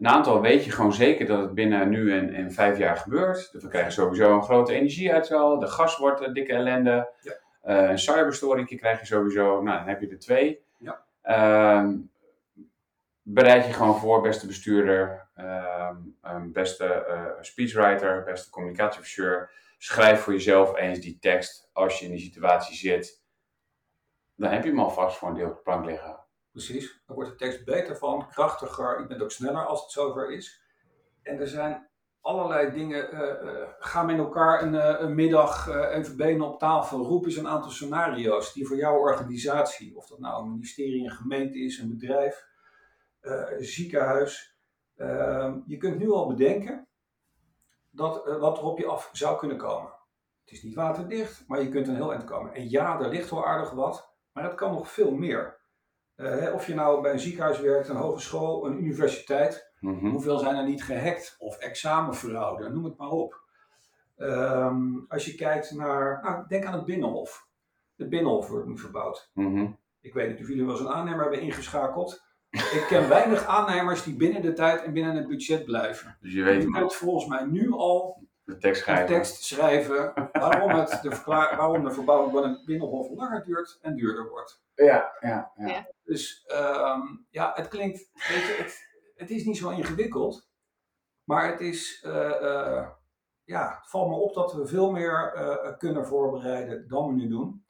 [0.00, 3.52] een aantal weet je gewoon zeker dat het binnen nu en, en vijf jaar gebeurt.
[3.52, 5.58] Dus we krijgen sowieso een grote energieuitval.
[5.58, 7.12] De gas wordt een dikke ellende.
[7.20, 7.32] Ja.
[7.60, 9.62] Eh, een cyberstoring krijg je sowieso.
[9.62, 10.64] Nou, dan heb je er twee.
[10.78, 11.04] Ja.
[11.22, 11.96] Ehm,
[13.22, 19.50] bereid je gewoon voor, beste bestuurder, ehm, ehm, beste eh, speechwriter, beste communicatieofficier.
[19.78, 23.22] Schrijf voor jezelf eens die tekst als je in die situatie zit.
[24.34, 26.18] Dan heb je hem alvast voor een deel op de plank liggen.
[26.50, 30.32] Precies, daar wordt de tekst beter van, krachtiger, je bent ook sneller als het zover
[30.32, 30.62] is.
[31.22, 31.89] En er zijn
[32.20, 37.04] allerlei dingen, eh, eh, ga met elkaar een, eh, een middag even benen op tafel,
[37.04, 41.10] roep eens een aantal scenario's die voor jouw organisatie, of dat nou een ministerie, een
[41.10, 42.48] gemeente is, een bedrijf,
[43.20, 44.58] een ziekenhuis.
[44.96, 46.88] Ehm, je kunt nu al bedenken
[47.90, 49.92] dat, wat er op je af zou kunnen komen.
[50.44, 52.54] Het is niet waterdicht, maar je kunt een heel eind komen.
[52.54, 55.58] En ja, er ligt wel aardig wat, maar het kan nog veel meer.
[56.54, 60.06] Of je nou bij een ziekenhuis werkt, een hogeschool, een universiteit, Mhm.
[60.06, 63.40] hoeveel zijn er niet gehackt of examenfraude, noem het maar op.
[64.16, 67.46] Ehm, als je kijkt naar, nou, denk aan het Binnenhof.
[67.96, 69.30] Het Binnenhof wordt nu verbouwd.
[69.34, 69.66] Mhm.
[70.00, 72.22] Ik weet niet of jullie wel eens een aannemer hebben ingeschakeld.
[72.50, 76.16] Ik ken weinig aannemers die binnen de tijd en binnen het budget blijven.
[76.20, 79.06] Dus je weet Je kunt volgens mij nu al de tekst schrijven.
[79.06, 84.28] tekst schrijven waarom, het, de, waarom de verbouwing van het Binnenhof langer duurt en duurder
[84.28, 84.62] wordt.
[84.74, 85.66] Ja, ja, ja.
[85.66, 85.86] Ja.
[86.04, 87.00] Dus ehm,
[87.30, 88.89] ja, het klinkt, weet je, het,
[89.20, 90.50] het is niet zo ingewikkeld,
[91.24, 92.88] maar het is, eh, eh,
[93.44, 97.64] ja, valt me op dat we veel meer eh, kunnen voorbereiden dan we nu doen.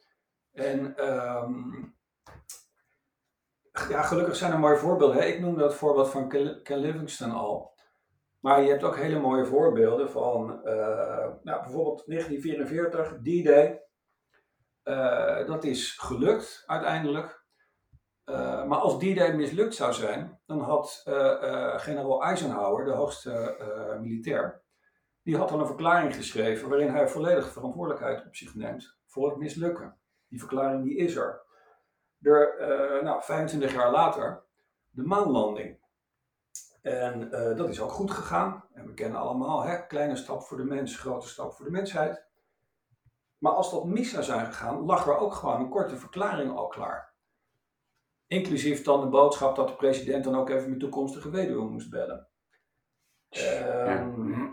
[0.53, 1.85] En ehm,
[3.89, 5.29] ja, gelukkig zijn er mooie voorbeelden.
[5.29, 6.29] Ik noemde het voorbeeld van
[6.63, 7.79] Ken Livingston al.
[8.41, 10.47] Maar je hebt ook hele mooie voorbeelden van
[11.43, 13.85] nou, bijvoorbeeld 1944, D-Day.
[15.47, 17.40] Dat is gelukt uiteindelijk.
[18.31, 23.57] Eh, maar als D-Day mislukt zou zijn, dan had eh, generaal Eisenhower, de hoogste
[24.01, 24.63] militair,
[25.23, 29.39] die had dan een verklaring geschreven waarin hij volledig verantwoordelijkheid op zich neemt voor het
[29.39, 29.99] mislukken.
[30.29, 31.43] Die verklaring die is er.
[32.23, 32.57] Er,
[33.03, 34.43] nou, 25 jaar later,
[34.91, 35.79] de maanlanding.
[36.83, 38.65] En dat is ook goed gegaan.
[38.73, 42.25] En we kennen allemaal, hè, kleine stap voor de mens, grote stap voor de mensheid.
[43.39, 46.67] Maar als dat mis zou zijn gegaan, lag er ook gewoon een korte verklaring al
[46.67, 47.10] klaar.
[48.31, 52.29] Inclusief dan de boodschap dat de president dan ook even mijn toekomstige weduwe moest bellen.
[53.29, 54.49] Ehm,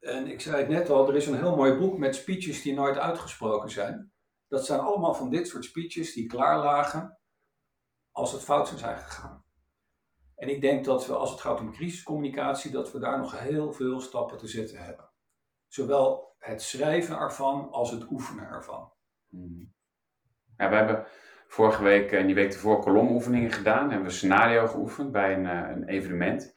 [0.00, 2.74] en ik zei het net al, er is een heel mooi boek met speeches die
[2.74, 4.12] nooit uitgesproken zijn.
[4.48, 7.18] Dat zijn allemaal van dit soort speeches die klaar lagen
[8.10, 9.44] als het fout zou zijn gegaan.
[10.34, 13.72] En ik denk dat we, als het gaat om crisiscommunicatie, dat we daar nog heel
[13.72, 15.10] veel stappen te zetten hebben.
[15.68, 18.92] Zowel het schrijven ervan als het oefenen ervan.
[19.28, 19.64] Mhm.
[20.56, 21.06] Ja, we hebben
[21.54, 23.78] vorige week en die week ervoor kolomoefeningen gedaan.
[23.80, 26.54] Hebben we een scenario geoefend bij een, eh, een evenement.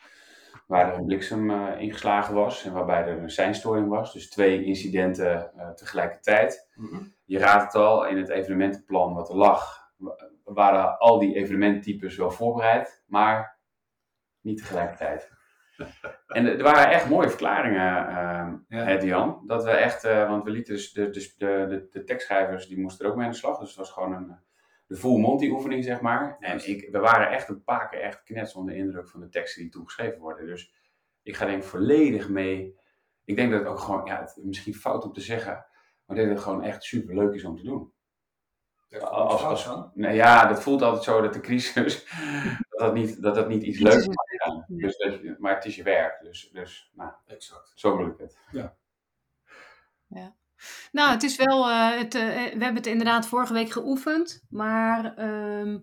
[0.68, 4.14] Waar er een bliksem eh, ingeslagen was en waarbij er een seinstoring was.
[4.14, 6.70] Dus twee incidenten eh, tegelijkertijd.
[7.26, 12.18] Je raadt het al, in het evenementenplan wat er lag, wa- waren al die evenementtypes
[12.18, 13.60] wel voorbereid, maar
[14.42, 15.30] niet tegelijkertijd.
[16.28, 17.82] En er waren echt mooie verklaringen,
[18.68, 18.84] Ja.
[18.84, 19.44] hè, Dian.
[19.46, 23.18] Dat we echt, want we lieten dus de, de, de, tekstschrijvers, die moesten er ook
[23.18, 23.58] mee aan de slag.
[23.60, 24.38] Dus het was gewoon een,
[24.88, 26.38] de full Monty oefening, zeg maar.
[26.40, 29.30] En ik, we waren echt een paar keer echt knets onder de indruk van de
[29.30, 30.46] teksten die toegeschreven worden.
[30.46, 30.74] Dus
[31.24, 32.76] ik ga denk volledig mee.
[33.26, 35.54] Ik denk dat het ook gewoon, ja, het is misschien fout om te zeggen,
[36.06, 37.94] maar ik denk dat het gewoon echt super leuk is om te doen.
[39.00, 39.92] Als- als- van.
[39.94, 42.06] Nou ja, dat voelt altijd zo dat de crisis,
[42.70, 44.66] dat dat niet, dat dat niet iets leuks mag zijn.
[44.68, 47.72] Dus dat je- maar het is je werk, dus, dus nou, Exact.
[47.76, 48.38] zo bedoel ik het.
[50.92, 51.70] Nou, het is wel.
[51.70, 54.42] eh, het, eh, we hebben het inderdaad vorige week geoefend.
[54.50, 55.80] Maar ehm,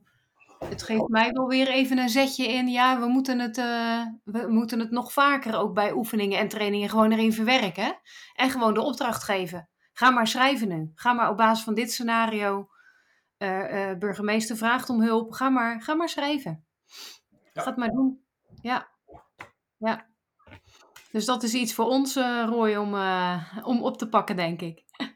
[0.68, 2.68] het geeft mij wel weer even een zetje in.
[2.68, 6.88] Ja, we moeten, het, eh, we moeten het nog vaker ook bij oefeningen en trainingen
[6.88, 7.98] gewoon erin verwerken.
[8.34, 9.68] En gewoon de opdracht geven.
[9.92, 10.92] Ga maar schrijven nu.
[10.94, 12.68] Ga maar op basis van dit scenario.
[13.38, 15.32] eh, eh, burgemeester vraagt om hulp.
[15.32, 16.64] Ga maar, ga maar schrijven.
[17.52, 17.62] Ja.
[17.62, 18.24] Ga het maar doen.
[18.62, 18.88] Ja.
[19.76, 20.06] Ja.
[21.14, 24.60] Dus dat is iets voor ons, eh, Roy, om, eh, om op te pakken, denk
[24.60, 24.82] ik.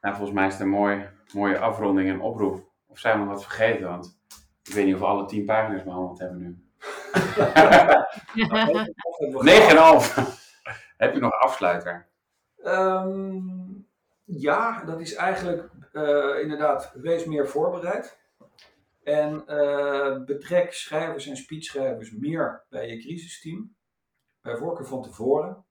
[0.00, 2.70] Nou, volgens mij is het een mooi, mooie afronding en oproep.
[2.86, 3.88] Of zijn we nog wat vergeten?
[3.88, 4.20] Want
[4.62, 6.64] ik weet niet of we alle tien pagina's behandeld hebben nu.
[9.98, 10.14] 9,5.
[11.02, 12.08] Heb je nog een afsluiter?
[12.62, 13.40] Ehm,
[14.24, 18.18] ja, dat is eigenlijk eh, inderdaad, wees meer voorbereid.
[19.02, 23.76] En eh, betrek schrijvers en speechschrijvers meer bij je crisisteam.
[24.48, 25.64] Bij voorkeur van tevoren.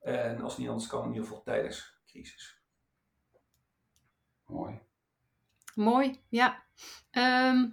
[0.00, 2.60] En als het niet anders kan, in ieder geval tijdens crisis.
[4.46, 4.80] Mooi.
[5.74, 6.62] Mooi, ja.
[7.10, 7.68] Ehm,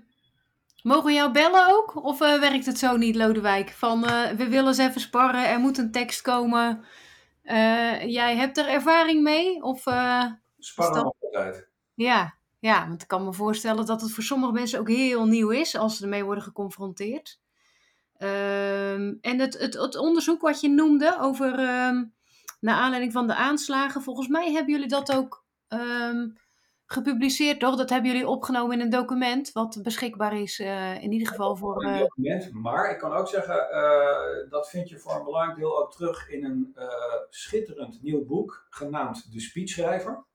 [0.84, 2.04] Mogen we jou bellen ook?
[2.04, 3.70] Of eh, werkt het zo niet, Lodewijk?
[3.70, 6.86] Van eh, we willen eens even sparren, er moet een tekst komen.
[7.42, 9.64] Eh, jij hebt er ervaring mee?
[9.64, 10.26] Of, eh,
[10.58, 11.70] Sparren dat- altijd.
[11.94, 15.50] ja, ja, want ik kan me voorstellen dat het voor sommige mensen ook heel nieuw
[15.50, 17.42] is als ze ermee worden geconfronteerd.
[18.24, 22.04] Ehm, en het, het, het onderzoek wat je noemde over, ehm
[22.64, 26.28] naar aanleiding van de aanslagen, volgens mij hebben jullie dat ook ehm,
[26.86, 27.76] gepubliceerd, toch?
[27.76, 31.84] Dat hebben jullie opgenomen in een document wat beschikbaar is, eh, in ieder geval voor.
[31.84, 32.54] eh, document.
[32.54, 36.30] Maar ik kan ook zeggen, eh, dat vind je voor een belangrijk deel ook terug
[36.30, 36.76] in een
[37.30, 40.26] schitterend nieuw boek genaamd De Speechschrijver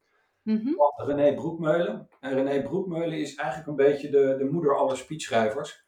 [0.43, 0.73] mhm.
[0.73, 2.09] van René Broekmeulen.
[2.21, 5.87] En René Broekmeulen is eigenlijk een beetje de, de moeder aller speechschrijvers.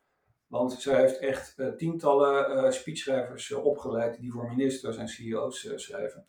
[0.51, 5.69] Want zij heeft echt eh, tientallen eh speechschrijvers eh, opgeleid die voor ministers en CEO's
[5.75, 6.27] schrijven.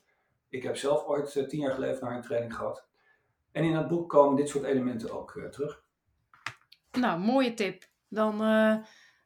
[0.49, 2.86] Ik heb zelf ooit tien jaar geleden naar een training gehad.
[3.51, 5.84] En in dat boek komen dit soort elementen ook terug.
[6.91, 7.86] Nou, mooie tip.
[8.07, 8.39] Dan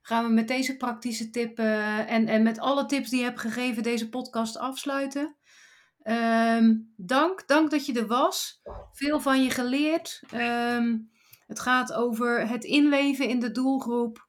[0.01, 3.83] gaan we met deze praktische tip en, en met alle tips die je hebt gegeven
[3.83, 5.35] deze podcast afsluiten.
[6.01, 8.61] Ehm, dank, dank dat je er was.
[8.91, 10.21] Veel van je geleerd.
[10.31, 10.97] Ehm,
[11.47, 14.24] het gaat over het inleven in de doelgroep.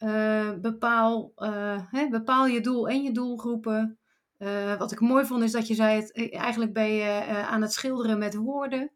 [0.00, 3.98] Eh, bepaal, eh, hè, bepaal je doel en je doelgroepen.
[4.36, 7.72] Eh, wat ik mooi vond is dat je zei, het, eigenlijk ben je aan het
[7.72, 8.92] schilderen met woorden.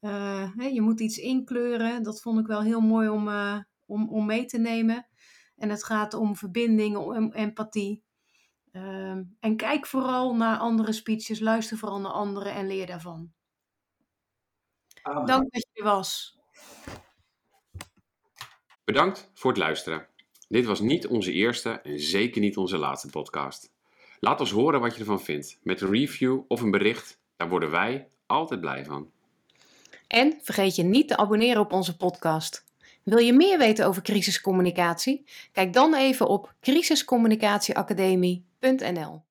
[0.00, 2.02] Hè, je moet iets inkleuren.
[2.02, 3.28] Dat vond ik wel heel mooi om,
[3.86, 5.06] om, om mee te nemen.
[5.56, 8.04] En het gaat om verbinding, om empathie.
[8.72, 13.32] Ehm, en kijk vooral naar andere speeches, luister vooral naar anderen en leer daarvan.
[15.02, 15.26] Amen.
[15.26, 16.38] Dank dat je er was.
[18.84, 20.09] Bedankt voor het luisteren.
[20.50, 23.72] Dit was niet onze eerste en zeker niet onze laatste podcast.
[24.20, 25.58] Laat ons horen wat je ervan vindt.
[25.62, 29.10] Met een review of een bericht, daar worden wij altijd blij van.
[30.06, 32.64] En vergeet je niet te abonneren op onze podcast.
[33.02, 35.24] Wil je meer weten over crisiscommunicatie?
[35.52, 39.22] Kijk dan even op crisiscommunicatieacademie.nl.